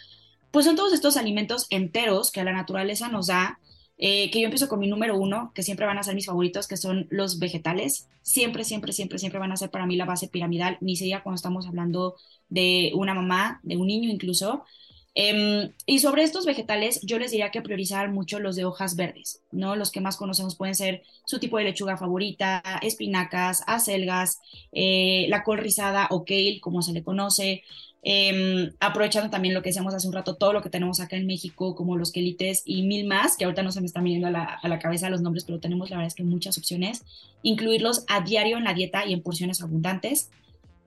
pues 0.50 0.64
son 0.64 0.76
todos 0.76 0.94
estos 0.94 1.18
alimentos 1.18 1.66
enteros 1.68 2.32
que 2.32 2.42
la 2.42 2.52
naturaleza 2.52 3.08
nos 3.08 3.26
da 3.26 3.58
eh, 4.02 4.30
que 4.30 4.40
yo 4.40 4.46
empiezo 4.46 4.66
con 4.68 4.80
mi 4.80 4.88
número 4.88 5.16
uno, 5.18 5.52
que 5.54 5.62
siempre 5.62 5.84
van 5.84 5.98
a 5.98 6.02
ser 6.02 6.14
mis 6.14 6.24
favoritos, 6.24 6.66
que 6.66 6.78
son 6.78 7.06
los 7.10 7.38
vegetales. 7.38 8.08
Siempre, 8.22 8.64
siempre, 8.64 8.94
siempre, 8.94 9.18
siempre 9.18 9.38
van 9.38 9.52
a 9.52 9.58
ser 9.58 9.70
para 9.70 9.84
mí 9.84 9.94
la 9.96 10.06
base 10.06 10.26
piramidal, 10.26 10.78
ni 10.80 10.96
siquiera 10.96 11.22
cuando 11.22 11.36
estamos 11.36 11.66
hablando 11.66 12.16
de 12.48 12.92
una 12.94 13.12
mamá, 13.14 13.60
de 13.62 13.76
un 13.76 13.86
niño 13.86 14.08
incluso. 14.08 14.64
Em, 15.14 15.72
y 15.86 15.98
sobre 15.98 16.22
estos 16.22 16.46
vegetales, 16.46 17.00
yo 17.02 17.18
les 17.18 17.30
diría 17.32 17.50
que 17.50 17.60
priorizar 17.60 18.10
mucho 18.10 18.38
los 18.38 18.56
de 18.56 18.64
hojas 18.64 18.96
verdes, 18.96 19.42
¿no? 19.52 19.76
Los 19.76 19.90
que 19.90 20.00
más 20.00 20.16
conocemos 20.16 20.56
pueden 20.56 20.74
ser 20.74 21.02
su 21.26 21.38
tipo 21.38 21.58
de 21.58 21.64
lechuga 21.64 21.98
favorita, 21.98 22.62
espinacas, 22.80 23.62
acelgas, 23.66 24.40
eh, 24.72 25.26
la 25.28 25.42
col 25.42 25.58
rizada 25.58 26.06
o 26.10 26.24
kale, 26.24 26.60
como 26.62 26.80
se 26.80 26.92
le 26.92 27.02
conoce, 27.02 27.64
Em, 28.02 28.72
aprovechando 28.80 29.28
también 29.28 29.52
lo 29.52 29.60
que 29.60 29.68
decíamos 29.68 29.92
hace 29.92 30.06
un 30.06 30.14
rato, 30.14 30.34
todo 30.36 30.54
lo 30.54 30.62
que 30.62 30.70
tenemos 30.70 31.00
acá 31.00 31.16
en 31.16 31.26
México, 31.26 31.74
como 31.74 31.96
los 31.96 32.12
quelites 32.12 32.62
y 32.64 32.82
mil 32.82 33.06
más, 33.06 33.36
que 33.36 33.44
ahorita 33.44 33.62
no 33.62 33.72
se 33.72 33.80
me 33.80 33.86
están 33.86 34.04
viniendo 34.04 34.28
a 34.28 34.30
la, 34.30 34.44
a 34.44 34.68
la 34.68 34.78
cabeza 34.78 35.10
los 35.10 35.20
nombres, 35.20 35.44
pero 35.44 35.60
tenemos 35.60 35.90
la 35.90 35.96
verdad 35.96 36.08
es 36.08 36.14
que 36.14 36.22
muchas 36.22 36.56
opciones, 36.56 37.04
incluirlos 37.42 38.04
a 38.08 38.22
diario 38.22 38.56
en 38.56 38.64
la 38.64 38.72
dieta 38.72 39.04
y 39.06 39.12
en 39.12 39.22
porciones 39.22 39.60
abundantes. 39.60 40.30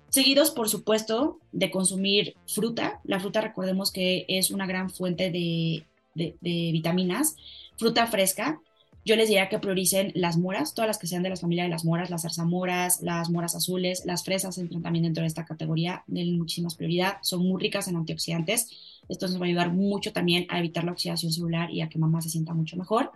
Seguidos, 0.10 0.52
por 0.52 0.70
supuesto, 0.70 1.40
de 1.52 1.72
consumir 1.72 2.36
fruta. 2.48 3.00
La 3.04 3.20
fruta, 3.20 3.42
recordemos 3.42 3.92
que 3.92 4.26
es 4.28 4.52
una 4.52 4.68
gran 4.68 4.90
fuente 4.90 5.32
de, 5.32 5.86
de 6.16 6.72
vitaminas. 6.72 7.36
Fruta 7.78 8.06
fresca, 8.06 8.60
yo 9.06 9.16
les 9.16 9.28
diría 9.28 9.50
que 9.50 9.60
prioricen 9.60 10.12
las 10.16 10.38
moras, 10.38 10.74
todas 10.74 10.88
las 10.88 10.98
que 10.98 11.08
sean 11.08 11.24
de 11.24 11.30
la 11.30 11.36
familia 11.36 11.64
de 11.64 11.70
las 11.70 11.84
moras, 11.84 12.10
las 12.10 12.22
zarzamoras, 12.22 13.02
las 13.02 13.30
moras 13.30 13.56
azules, 13.56 14.04
las 14.06 14.24
fresas 14.24 14.58
entran 14.58 14.82
también 14.82 15.04
dentro 15.04 15.22
de 15.22 15.28
esta 15.28 15.46
categoría, 15.46 16.04
de 16.08 16.26
muchísimas 16.26 16.76
prioridad, 16.76 17.18
son 17.22 17.48
muy 17.48 17.62
ricas 17.62 17.88
en 17.88 17.98
antioxidantes, 17.98 18.70
esto 19.10 19.28
nos 19.28 19.38
va 19.38 19.46
a 19.46 19.48
ayudar 19.48 19.74
mucho 19.74 20.14
también 20.14 20.46
a 20.50 20.60
evitar 20.60 20.84
la 20.86 20.94
oxidación 20.94 21.32
celular 21.32 21.70
y 21.72 21.82
a 21.82 21.90
que 21.90 22.00
mamá 22.00 22.22
se 22.22 22.30
sienta 22.30 22.54
mucho 22.54 22.78
mejor. 22.78 23.12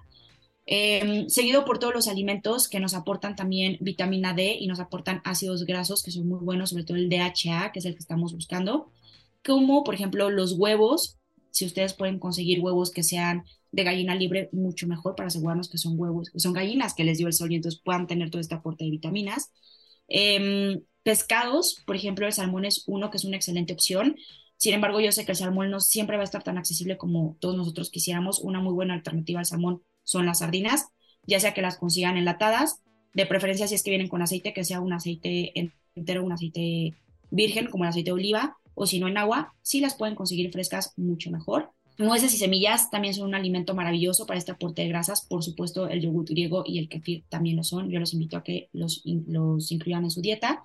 Em, 0.69 1.29
seguido 1.29 1.63
por 1.63 1.79
todos 1.79 1.93
los 1.93 2.09
alimentos 2.09 2.67
que 2.67 2.81
nos 2.81 2.93
aportan 2.93 3.37
también 3.37 3.77
vitamina 3.79 4.33
D 4.33 4.57
y 4.59 4.67
nos 4.67 4.81
aportan 4.81 5.21
ácidos 5.23 5.65
grasos 5.65 6.03
que 6.03 6.11
son 6.11 6.27
muy 6.27 6.39
buenos, 6.39 6.71
sobre 6.71 6.83
todo 6.83 6.97
el 6.97 7.07
DHA, 7.07 7.71
que 7.71 7.79
es 7.79 7.85
el 7.85 7.93
que 7.93 7.99
estamos 7.99 8.33
buscando, 8.33 8.91
como 9.45 9.85
por 9.85 9.95
ejemplo 9.95 10.29
los 10.29 10.53
huevos, 10.53 11.17
si 11.51 11.65
ustedes 11.65 11.93
pueden 11.93 12.19
conseguir 12.19 12.59
huevos 12.59 12.91
que 12.91 13.01
sean 13.01 13.45
de 13.71 13.83
gallina 13.83 14.15
libre, 14.15 14.49
mucho 14.51 14.87
mejor 14.87 15.15
para 15.15 15.27
asegurarnos 15.27 15.69
que 15.69 15.77
son 15.77 15.99
huevos, 15.99 16.31
son 16.35 16.53
gallinas 16.53 16.93
que 16.93 17.03
les 17.03 17.17
dio 17.17 17.27
el 17.27 17.33
sol 17.33 17.51
y 17.51 17.55
entonces 17.55 17.81
puedan 17.83 18.07
tener 18.07 18.29
todo 18.29 18.41
este 18.41 18.55
aporte 18.55 18.85
de 18.85 18.91
vitaminas. 18.91 19.51
Em, 20.07 20.81
pescados, 21.03 21.83
por 21.85 21.95
ejemplo, 21.95 22.25
el 22.25 22.33
salmón 22.33 22.65
es 22.65 22.83
uno 22.87 23.09
que 23.11 23.17
es 23.17 23.25
una 23.25 23.35
excelente 23.37 23.73
opción. 23.73 24.15
Sin 24.57 24.73
embargo, 24.73 24.99
yo 24.99 25.11
sé 25.11 25.25
que 25.25 25.31
el 25.31 25.37
salmón 25.37 25.69
no 25.69 25.79
siempre 25.79 26.17
va 26.17 26.23
a 26.23 26.25
estar 26.25 26.43
tan 26.43 26.57
accesible 26.57 26.97
como 26.97 27.37
todos 27.39 27.55
nosotros 27.55 27.91
quisiéramos. 27.91 28.39
Una 28.39 28.59
muy 28.59 28.73
buena 28.73 28.93
alternativa 28.93 29.39
al 29.39 29.45
salmón 29.45 29.83
son 30.03 30.25
las 30.25 30.39
sardinas, 30.39 30.87
ya 31.25 31.39
sea 31.39 31.53
que 31.53 31.61
las 31.61 31.77
consigan 31.77 32.17
enlatadas, 32.17 32.81
de 33.13 33.25
preferencia 33.25 33.67
si 33.67 33.75
es 33.75 33.83
que 33.83 33.89
vienen 33.89 34.07
con 34.07 34.21
aceite, 34.21 34.53
que 34.53 34.63
sea 34.63 34.79
un 34.79 34.93
aceite 34.93 35.51
entero, 35.95 36.23
un 36.23 36.31
aceite 36.31 36.93
virgen, 37.29 37.67
como 37.69 37.83
el 37.83 37.89
aceite 37.89 38.09
de 38.09 38.13
oliva, 38.13 38.57
o 38.73 38.85
si 38.85 38.99
no 38.99 39.07
en 39.07 39.17
agua, 39.17 39.55
si 39.61 39.79
las 39.79 39.95
pueden 39.95 40.15
conseguir 40.15 40.51
frescas, 40.51 40.93
mucho 40.97 41.31
mejor. 41.31 41.71
Nueces 41.97 42.33
y 42.33 42.37
semillas 42.37 42.91
también 42.91 43.15
son 43.15 43.27
un 43.27 43.35
alimento 43.35 43.73
maravilloso 43.73 44.27
para 44.27 44.37
este 44.37 44.51
aporte 44.51 44.83
de 44.83 44.89
grasas. 44.89 45.21
Por 45.21 45.43
supuesto, 45.43 45.87
el 45.87 46.01
yogur 46.01 46.25
griego 46.25 46.63
y 46.65 46.77
el 46.77 46.89
kefir 46.89 47.23
también 47.29 47.55
lo 47.55 47.63
son. 47.63 47.89
Yo 47.89 47.99
los 47.99 48.13
invito 48.13 48.37
a 48.37 48.43
que 48.43 48.69
los, 48.71 49.01
los 49.05 49.71
incluyan 49.71 50.03
en 50.03 50.11
su 50.11 50.21
dieta. 50.21 50.63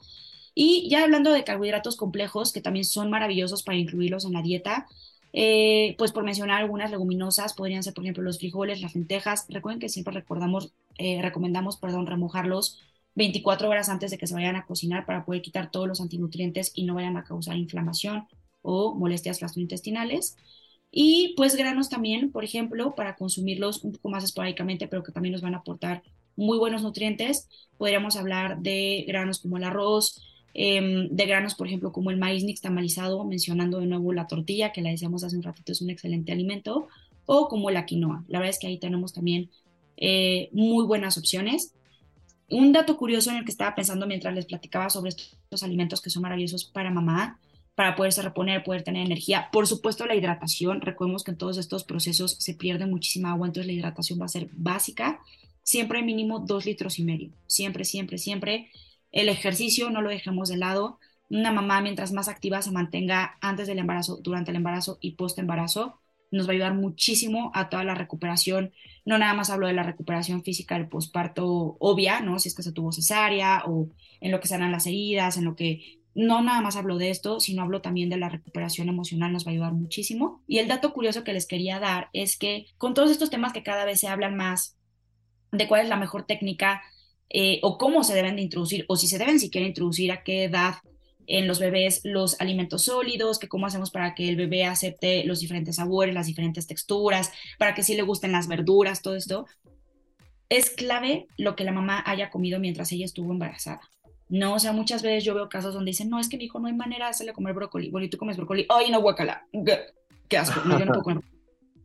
Y 0.55 0.89
ya 0.91 1.05
hablando 1.05 1.33
de 1.33 1.45
carbohidratos 1.45 1.97
complejos, 1.97 2.53
que 2.53 2.61
también 2.61 2.85
son 2.85 3.09
maravillosos 3.09 3.63
para 3.63 3.79
incluirlos 3.79 4.27
en 4.27 4.35
la 4.35 4.43
dieta, 4.43 4.87
eh, 5.33 5.95
pues 5.97 6.13
por 6.13 6.25
mencionar 6.25 6.61
algunas 6.61 6.91
leguminosas, 6.91 7.55
podrían 7.55 7.83
ser, 7.83 7.95
por 7.95 8.05
ejemplo, 8.05 8.23
los 8.23 8.39
frijoles, 8.39 8.83
las 8.83 8.95
lentejas. 8.95 9.47
Recuerden 9.49 9.81
que 9.81 9.89
siempre 9.89 10.13
recordamos, 10.13 10.73
eh, 10.99 11.23
recomendamos 11.23 11.79
perdón, 11.79 12.07
remojarlos 12.07 12.79
24 13.15 13.69
horas 13.71 13.89
antes 13.89 14.11
de 14.11 14.19
que 14.19 14.27
se 14.27 14.35
vayan 14.35 14.57
a 14.57 14.67
cocinar 14.67 15.07
para 15.07 15.25
poder 15.25 15.41
quitar 15.43 15.71
todos 15.71 15.89
los 15.89 16.01
antinutrientes 16.03 16.73
y 16.75 16.85
no 16.85 16.95
vayan 16.95 17.17
a 17.17 17.25
causar 17.25 17.57
inflamación 17.57 18.27
o 18.61 18.95
molestias 18.95 19.41
gastrointestinales. 19.41 20.37
Y 20.95 21.33
pues 21.39 21.57
granos 21.57 21.89
también, 21.89 22.31
por 22.31 22.45
ejemplo, 22.45 22.95
para 22.95 23.17
consumirlos 23.17 23.83
un 23.83 23.93
poco 23.93 24.11
más 24.11 24.25
esporádicamente, 24.25 24.87
pero 24.87 25.03
que 25.03 25.11
también 25.11 25.33
nos 25.33 25.41
van 25.41 25.55
a 25.55 25.59
aportar 25.59 26.03
muy 26.37 26.59
buenos 26.59 26.83
nutrientes. 26.83 27.49
Podríamos 27.79 28.17
hablar 28.17 28.61
de 28.61 29.07
granos 29.09 29.39
como 29.41 29.57
el 29.57 29.65
arroz, 29.65 30.23
em, 30.53 31.09
de 31.09 31.27
granos, 31.27 31.55
por 31.55 31.67
ejemplo, 31.67 31.93
como 31.93 32.11
el 32.11 32.19
maíz 32.19 32.45
nixtamalizado, 32.45 33.25
mencionando 33.25 33.81
de 33.81 33.87
nuevo 33.87 34.13
la 34.13 34.27
tortilla, 34.27 34.71
que 34.71 34.83
la 34.83 34.91
decíamos 34.91 35.25
hace 35.25 35.35
un 35.35 35.43
ratito, 35.43 35.73
es 35.73 35.81
un 35.81 35.89
excelente 35.89 36.31
alimento, 36.31 36.89
o 37.25 37.49
como 37.49 37.71
la 37.71 37.87
quinoa. 37.87 38.25
La 38.29 38.39
verdad 38.39 38.51
es 38.51 38.59
que 38.59 38.67
ahí 38.67 38.79
tenemos 38.79 39.15
también 39.15 39.49
eh, 39.97 40.51
muy 40.53 40.85
buenas 40.85 41.17
opciones. 41.17 41.73
Un 42.51 42.73
dato 42.73 42.99
curioso 42.99 43.31
en 43.31 43.37
el 43.37 43.45
que 43.47 43.51
estaba 43.51 43.75
pensando 43.75 44.07
mientras 44.07 44.35
les 44.35 44.45
platicaba 44.45 44.91
sobre 44.91 45.09
estos 45.09 45.63
alimentos 45.63 46.03
que 46.03 46.11
son 46.11 46.23
maravillosos 46.23 46.67
para 46.67 46.91
mamá 46.91 47.39
para 47.75 47.97
poderse 47.97 48.23
reponer, 48.23 48.65
poder 48.65 48.83
tener 48.83 49.07
energía. 49.07 49.49
Por 49.53 49.67
supuesto, 49.67 50.07
la 50.07 50.15
hidratación. 50.15 50.81
Recordemos 50.81 51.25
que 51.25 51.31
en 51.31 51.39
todos 51.39 51.59
estos 51.59 51.85
procesos 51.85 52.37
se 52.39 52.55
pierde 52.55 52.87
muchísima 52.87 53.31
agua, 53.33 53.47
entonces 53.47 53.67
la 53.67 53.73
hidratación 53.73 54.21
va 54.21 54.27
a 54.27 54.29
ser 54.29 54.49
básica. 54.53 55.21
Siempre 55.63 56.03
mínimo 56.03 56.41
dos 56.41 56.67
litros 56.67 56.99
y 56.99 57.05
medio. 57.05 57.31
Siempre, 57.47 57.85
siempre, 57.85 58.19
siempre. 58.19 58.71
El 59.11 59.29
ejercicio 59.29 59.91
no 59.91 60.03
lo 60.03 60.11
dejemos 60.11 60.49
de 60.49 60.57
lado. 60.57 60.99
Una 61.31 61.53
mamá, 61.53 61.81
mientras 61.81 62.13
más 62.13 62.29
activa 62.29 62.61
se 62.61 62.73
mantenga 62.73 63.39
antes 63.41 63.67
del 63.69 63.79
embarazo, 63.79 64.19
durante 64.23 64.51
el 64.51 64.57
embarazo 64.57 64.99
y 65.01 65.13
post 65.13 65.39
embarazo, 65.39 65.99
nos 66.31 66.47
va 66.47 66.51
a 66.51 66.55
ayudar 66.55 66.75
muchísimo 66.75 67.53
a 67.55 67.69
toda 67.69 67.85
la 67.85 67.95
recuperación. 67.95 68.73
No 69.05 69.19
nada 69.19 69.35
más 69.35 69.51
hablo 69.51 69.67
de 69.67 69.73
la 69.73 69.83
recuperación 69.83 70.43
física 70.43 70.77
del 70.77 70.89
posparto 70.89 71.77
obvia, 71.79 72.21
¿no? 72.21 72.39
Si 72.39 72.49
es 72.49 72.55
que 72.55 72.63
se 72.63 72.73
tuvo 72.73 72.93
cesárea 72.93 73.63
o 73.67 73.89
en 74.21 74.31
lo 74.31 74.41
que 74.41 74.49
serán 74.49 74.73
las 74.73 74.87
heridas, 74.87 75.37
en 75.37 75.45
lo 75.45 75.57
que 75.57 76.02
no 76.15 76.43
nada 76.43 76.61
más 76.61 76.77
hablo 76.77 76.99
de 76.99 77.11
esto, 77.11 77.41
sino 77.41 77.63
hablo 77.63 77.81
también 77.81 78.11
de 78.11 78.17
la 78.17 78.29
recuperación 78.29 78.89
emocional, 78.89 79.33
nos 79.33 79.47
va 79.47 79.51
a 79.51 79.53
ayudar 79.53 79.73
muchísimo. 79.73 80.43
Y 80.47 80.59
el 80.59 80.69
dato 80.69 80.93
curioso 80.93 81.25
que 81.25 81.33
les 81.33 81.47
quería 81.47 81.81
dar 81.81 82.09
es 82.13 82.37
que 82.37 82.67
con 82.79 82.95
todos 82.95 83.11
estos 83.11 83.31
temas 83.31 83.53
que 83.53 83.63
cada 83.63 83.85
vez 83.85 84.01
se 84.01 84.09
hablan 84.09 84.37
más 84.37 84.77
de 85.53 85.69
cuál 85.69 85.83
es 85.83 85.89
la 85.89 85.97
mejor 85.97 86.27
técnica 86.27 86.83
eh, 87.31 87.61
o 87.63 87.79
cómo 87.79 88.05
se 88.05 88.15
deben 88.15 88.37
de 88.37 88.43
introducir, 88.43 88.85
o 88.89 88.97
si 88.97 89.09
se 89.09 89.19
deben 89.19 89.41
siquiera 89.41 89.67
introducir 89.67 90.13
a 90.13 90.23
qué 90.23 90.45
edad 90.45 90.75
en 91.27 91.47
los 91.47 91.61
bebés 91.61 92.01
los 92.05 92.39
alimentos 92.41 92.85
sólidos, 92.85 93.39
que 93.39 93.49
cómo 93.49 93.67
hacemos 93.67 93.91
para 93.91 94.15
que 94.15 94.29
el 94.29 94.37
bebé 94.37 94.65
acepte 94.65 95.25
los 95.25 95.41
diferentes 95.41 95.77
sabores, 95.77 96.15
las 96.15 96.27
diferentes 96.27 96.67
texturas, 96.67 97.33
para 97.59 97.75
que 97.75 97.83
sí 97.83 97.95
le 97.95 98.03
gusten 98.03 98.33
las 98.33 98.49
verduras, 98.49 99.03
todo 99.03 99.15
esto, 99.15 99.47
es 100.49 100.69
clave 100.69 101.27
lo 101.39 101.57
que 101.57 101.65
la 101.65 101.73
mamá 101.73 102.03
haya 102.05 102.29
comido 102.29 102.61
mientras 102.61 102.93
ella 102.93 103.07
estuvo 103.07 103.33
embarazada. 103.33 103.81
No, 104.33 104.55
o 104.55 104.59
sea, 104.59 104.73
muchas 104.73 105.03
veces 105.03 105.25
yo 105.25 105.35
veo 105.35 105.51
casos 105.51 105.75
donde 105.75 105.91
dicen, 105.91 106.09
no, 106.09 106.19
es 106.19 106.27
que 106.27 106.39
mi 106.39 106.45
hijo 106.45 106.59
no 106.59 106.67
hay 106.67 106.73
manera 106.73 107.05
de 107.05 107.11
hacerle 107.11 107.35
comer 107.35 107.53
brócoli. 107.53 107.91
Bueno, 107.91 108.07
y 108.07 108.09
tú 108.09 108.17
comes 108.17 108.39
brócoli. 108.39 108.65
Ay, 108.71 108.91
no, 108.91 109.03
guacala. 109.03 109.47
Qué, 110.27 110.39
asco. 110.39 110.63
No, 110.65 110.79
yo 110.79 110.87
no 110.87 110.93
puedo 110.93 111.03
comer. 111.05 111.25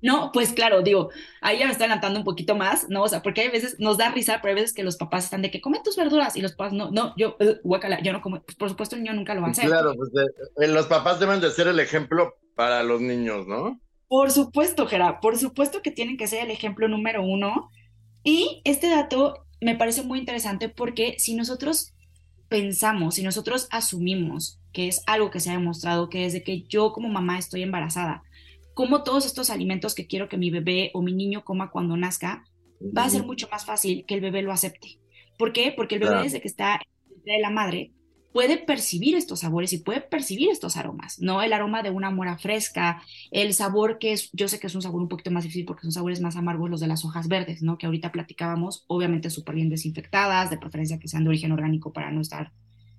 No, 0.01 0.31
pues 0.31 0.53
claro, 0.53 0.81
digo, 0.81 1.09
ahí 1.41 1.59
ya 1.59 1.65
me 1.65 1.73
está 1.73 1.83
adelantando 1.83 2.19
un 2.19 2.23
poquito 2.23 2.55
más, 2.55 2.87
¿no? 2.87 3.03
O 3.03 3.07
sea, 3.09 3.21
porque 3.21 3.41
hay 3.41 3.49
veces, 3.49 3.81
nos 3.81 3.97
da 3.97 4.11
risa, 4.11 4.39
pero 4.41 4.53
hay 4.53 4.61
veces 4.61 4.73
que 4.73 4.83
los 4.83 4.95
papás 4.95 5.25
están 5.25 5.41
de 5.41 5.51
que 5.51 5.59
comen 5.59 5.83
tus 5.83 5.97
verduras 5.97 6.37
y 6.37 6.41
los 6.41 6.53
papás 6.53 6.71
no, 6.71 6.89
no, 6.89 7.13
yo, 7.17 7.35
uh, 7.41 7.55
guacala, 7.63 7.99
yo 8.01 8.13
no 8.13 8.21
como, 8.21 8.41
pues 8.41 8.55
por 8.55 8.69
supuesto 8.69 8.95
el 8.95 9.03
niño 9.03 9.15
nunca 9.15 9.33
lo 9.33 9.41
va 9.41 9.47
a 9.47 9.51
hacer. 9.51 9.65
Claro, 9.65 9.93
pues 9.95 10.11
eh, 10.61 10.67
los 10.69 10.85
papás 10.85 11.19
deben 11.19 11.41
de 11.41 11.51
ser 11.51 11.67
el 11.67 11.81
ejemplo 11.81 12.35
para 12.55 12.81
los 12.83 13.01
niños, 13.01 13.45
¿no? 13.45 13.81
Por 14.07 14.31
supuesto, 14.31 14.87
Gera, 14.87 15.19
por 15.19 15.37
supuesto 15.37 15.81
que 15.81 15.91
tienen 15.91 16.15
que 16.15 16.27
ser 16.27 16.45
el 16.45 16.51
ejemplo 16.51 16.87
número 16.87 17.23
uno. 17.23 17.71
Y 18.23 18.61
este 18.63 18.89
dato 18.89 19.45
me 19.59 19.75
parece 19.75 20.03
muy 20.03 20.19
interesante 20.19 20.69
porque 20.69 21.15
si 21.17 21.35
nosotros 21.35 21.93
pensamos, 22.49 23.19
y 23.19 23.23
nosotros 23.23 23.67
asumimos 23.71 24.59
que 24.73 24.87
es 24.87 25.01
algo 25.07 25.31
que 25.31 25.39
se 25.39 25.49
ha 25.49 25.53
demostrado, 25.53 26.09
que 26.09 26.21
desde 26.21 26.43
que 26.43 26.63
yo 26.63 26.93
como 26.93 27.09
mamá 27.09 27.37
estoy 27.37 27.63
embarazada, 27.63 28.23
como 28.73 29.03
todos 29.03 29.25
estos 29.25 29.49
alimentos 29.49 29.95
que 29.95 30.07
quiero 30.07 30.29
que 30.29 30.37
mi 30.37 30.51
bebé 30.51 30.91
o 30.93 31.01
mi 31.01 31.13
niño 31.13 31.43
coma 31.43 31.71
cuando 31.71 31.97
nazca, 31.97 32.43
va 32.95 33.05
a 33.05 33.09
ser 33.09 33.23
mucho 33.23 33.47
más 33.51 33.65
fácil 33.65 34.05
que 34.05 34.13
el 34.13 34.21
bebé 34.21 34.43
lo 34.43 34.51
acepte. 34.51 34.99
¿Por 35.37 35.51
qué? 35.51 35.73
Porque 35.75 35.95
el 35.95 36.01
bebé 36.01 36.23
desde 36.23 36.41
que 36.41 36.47
está 36.47 36.79
de 37.25 37.39
la 37.39 37.49
madre 37.49 37.91
puede 38.31 38.57
percibir 38.57 39.15
estos 39.15 39.39
sabores 39.39 39.73
y 39.73 39.79
puede 39.79 40.01
percibir 40.01 40.49
estos 40.49 40.77
aromas, 40.77 41.19
¿no? 41.19 41.41
El 41.41 41.53
aroma 41.53 41.81
de 41.81 41.89
una 41.89 42.11
mora 42.11 42.37
fresca, 42.37 43.01
el 43.31 43.53
sabor 43.53 43.97
que 43.99 44.11
es, 44.11 44.29
yo 44.33 44.47
sé 44.47 44.59
que 44.59 44.67
es 44.67 44.75
un 44.75 44.81
sabor 44.81 45.01
un 45.01 45.07
poquito 45.07 45.31
más 45.31 45.43
difícil 45.43 45.65
porque 45.65 45.83
son 45.83 45.91
sabores 45.91 46.21
más 46.21 46.35
amargos 46.35 46.69
los 46.69 46.79
de 46.79 46.87
las 46.87 47.03
hojas 47.03 47.27
verdes, 47.27 47.63
¿no? 47.63 47.77
Que 47.77 47.85
ahorita 47.85 48.11
platicábamos, 48.11 48.83
obviamente 48.87 49.29
súper 49.29 49.55
bien 49.55 49.69
desinfectadas, 49.69 50.49
de 50.49 50.57
preferencia 50.57 50.99
que 50.99 51.07
sean 51.07 51.23
de 51.23 51.29
origen 51.29 51.51
orgánico 51.51 51.93
para 51.93 52.11
no 52.11 52.21
estar 52.21 52.51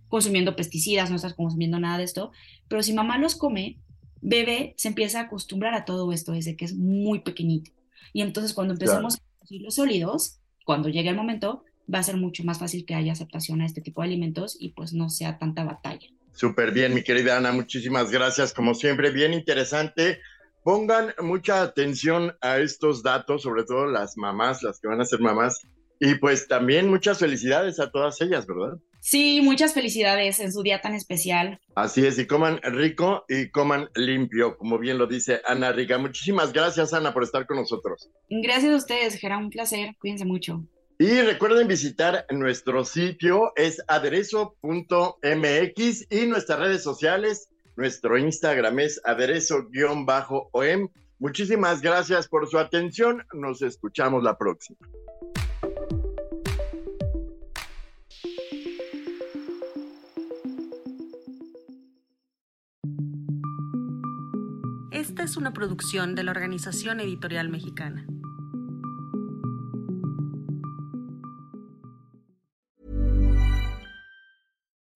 consumiendo 0.09 0.57
pesticidas, 0.57 1.11
no 1.11 1.17
estar 1.17 1.37
consumiendo 1.37 1.79
nada 1.79 1.99
de 1.99 2.05
esto, 2.05 2.33
pero 2.67 2.83
si 2.83 2.93
mamá 2.93 3.19
los 3.19 3.37
come, 3.37 3.79
bebé 4.21 4.75
se 4.77 4.89
empieza 4.89 5.21
a 5.21 5.23
acostumbrar 5.25 5.75
a 5.75 5.85
todo 5.85 6.13
esto 6.13 6.33
desde 6.33 6.57
que 6.57 6.65
es 6.65 6.75
muy 6.75 7.21
pequeñito. 7.21 7.71
Y 8.13 8.23
entonces 8.23 8.55
cuando 8.55 8.73
empezamos 8.75 9.17
a 9.17 9.39
consumir 9.39 9.63
los 9.63 9.75
sólidos, 9.75 10.41
cuando 10.65 10.89
llegue 10.89 11.11
el 11.11 11.17
momento, 11.17 11.65
va 11.93 12.01
a 12.01 12.03
ser 12.03 12.17
mucho 12.17 12.45
más 12.45 12.59
fácil 12.59 12.85
que 12.85 12.95
haya 12.95 13.13
aceptación 13.13 13.61
a 13.61 13.67
este 13.67 13.81
tipo 13.81 14.03
de 14.03 14.09
alimentos 14.09 14.57
y 14.59 14.71
pues 14.71 14.93
no 14.93 15.11
sea 15.11 15.39
tanta 15.39 15.65
batalla. 15.65 16.09
Súper 16.33 16.73
bien, 16.73 16.95
mi 16.95 17.03
querida 17.03 17.37
Ana, 17.37 17.53
muchísimas 17.53 18.11
gracias. 18.11 18.53
Como 18.53 18.75
siempre, 18.75 19.11
bien 19.11 19.33
interesante. 19.33 20.21
Pongan 20.63 21.15
mucha 21.21 21.63
atención 21.63 22.37
a 22.41 22.59
estos 22.59 23.03
datos, 23.03 23.43
sobre 23.43 23.65
todo 23.65 23.87
las 23.87 24.17
mamás, 24.17 24.63
las 24.63 24.79
que 24.79 24.89
van 24.89 25.01
a 25.01 25.05
ser 25.05 25.21
mamás. 25.21 25.67
Y 26.01 26.15
pues 26.17 26.47
también 26.47 26.89
muchas 26.89 27.19
felicidades 27.19 27.81
a 27.81 27.91
todas 27.91 28.21
ellas, 28.21 28.47
¿verdad? 28.47 28.79
Sí, 29.01 29.41
muchas 29.43 29.75
felicidades 29.75 30.39
en 30.39 30.53
su 30.53 30.63
día 30.63 30.81
tan 30.81 30.95
especial. 30.95 31.61
Así 31.75 32.07
es, 32.07 32.19
y 32.19 32.27
coman 32.27 32.61
rico 32.63 33.25
y 33.29 33.51
coman 33.51 33.89
limpio, 33.97 34.57
como 34.59 34.79
bien 34.79 34.99
lo 34.99 35.07
dice 35.07 35.41
Ana 35.45 35.73
Riga. 35.73 35.99
Muchísimas 35.99 36.53
gracias, 36.53 36.93
Ana, 36.93 37.13
por 37.13 37.23
estar 37.25 37.47
con 37.47 37.57
nosotros. 37.57 38.11
Gracias 38.29 38.73
a 38.73 38.77
ustedes, 38.77 39.15
Gerard, 39.17 39.43
un 39.43 39.51
placer. 39.51 39.97
Cuídense 39.99 40.25
mucho. 40.25 40.65
Y 41.01 41.23
recuerden 41.23 41.69
visitar 41.69 42.27
nuestro 42.29 42.85
sitio, 42.85 43.53
es 43.55 43.81
aderezo.mx 43.87 44.57
y 46.11 46.27
nuestras 46.27 46.59
redes 46.59 46.83
sociales, 46.83 47.51
nuestro 47.77 48.19
Instagram 48.19 48.81
es 48.81 49.01
aderezo-om. 49.05 50.89
Muchísimas 51.21 51.83
gracias 51.83 52.27
por 52.27 52.49
su 52.49 52.59
atención, 52.59 53.25
nos 53.33 53.63
escuchamos 53.63 54.25
la 54.25 54.37
próxima. 54.37 54.77
Esta 64.91 65.23
es 65.23 65.37
una 65.37 65.53
producción 65.53 66.17
de 66.17 66.25
la 66.25 66.33
Organización 66.33 66.99
Editorial 66.99 67.51
Mexicana. 67.51 68.05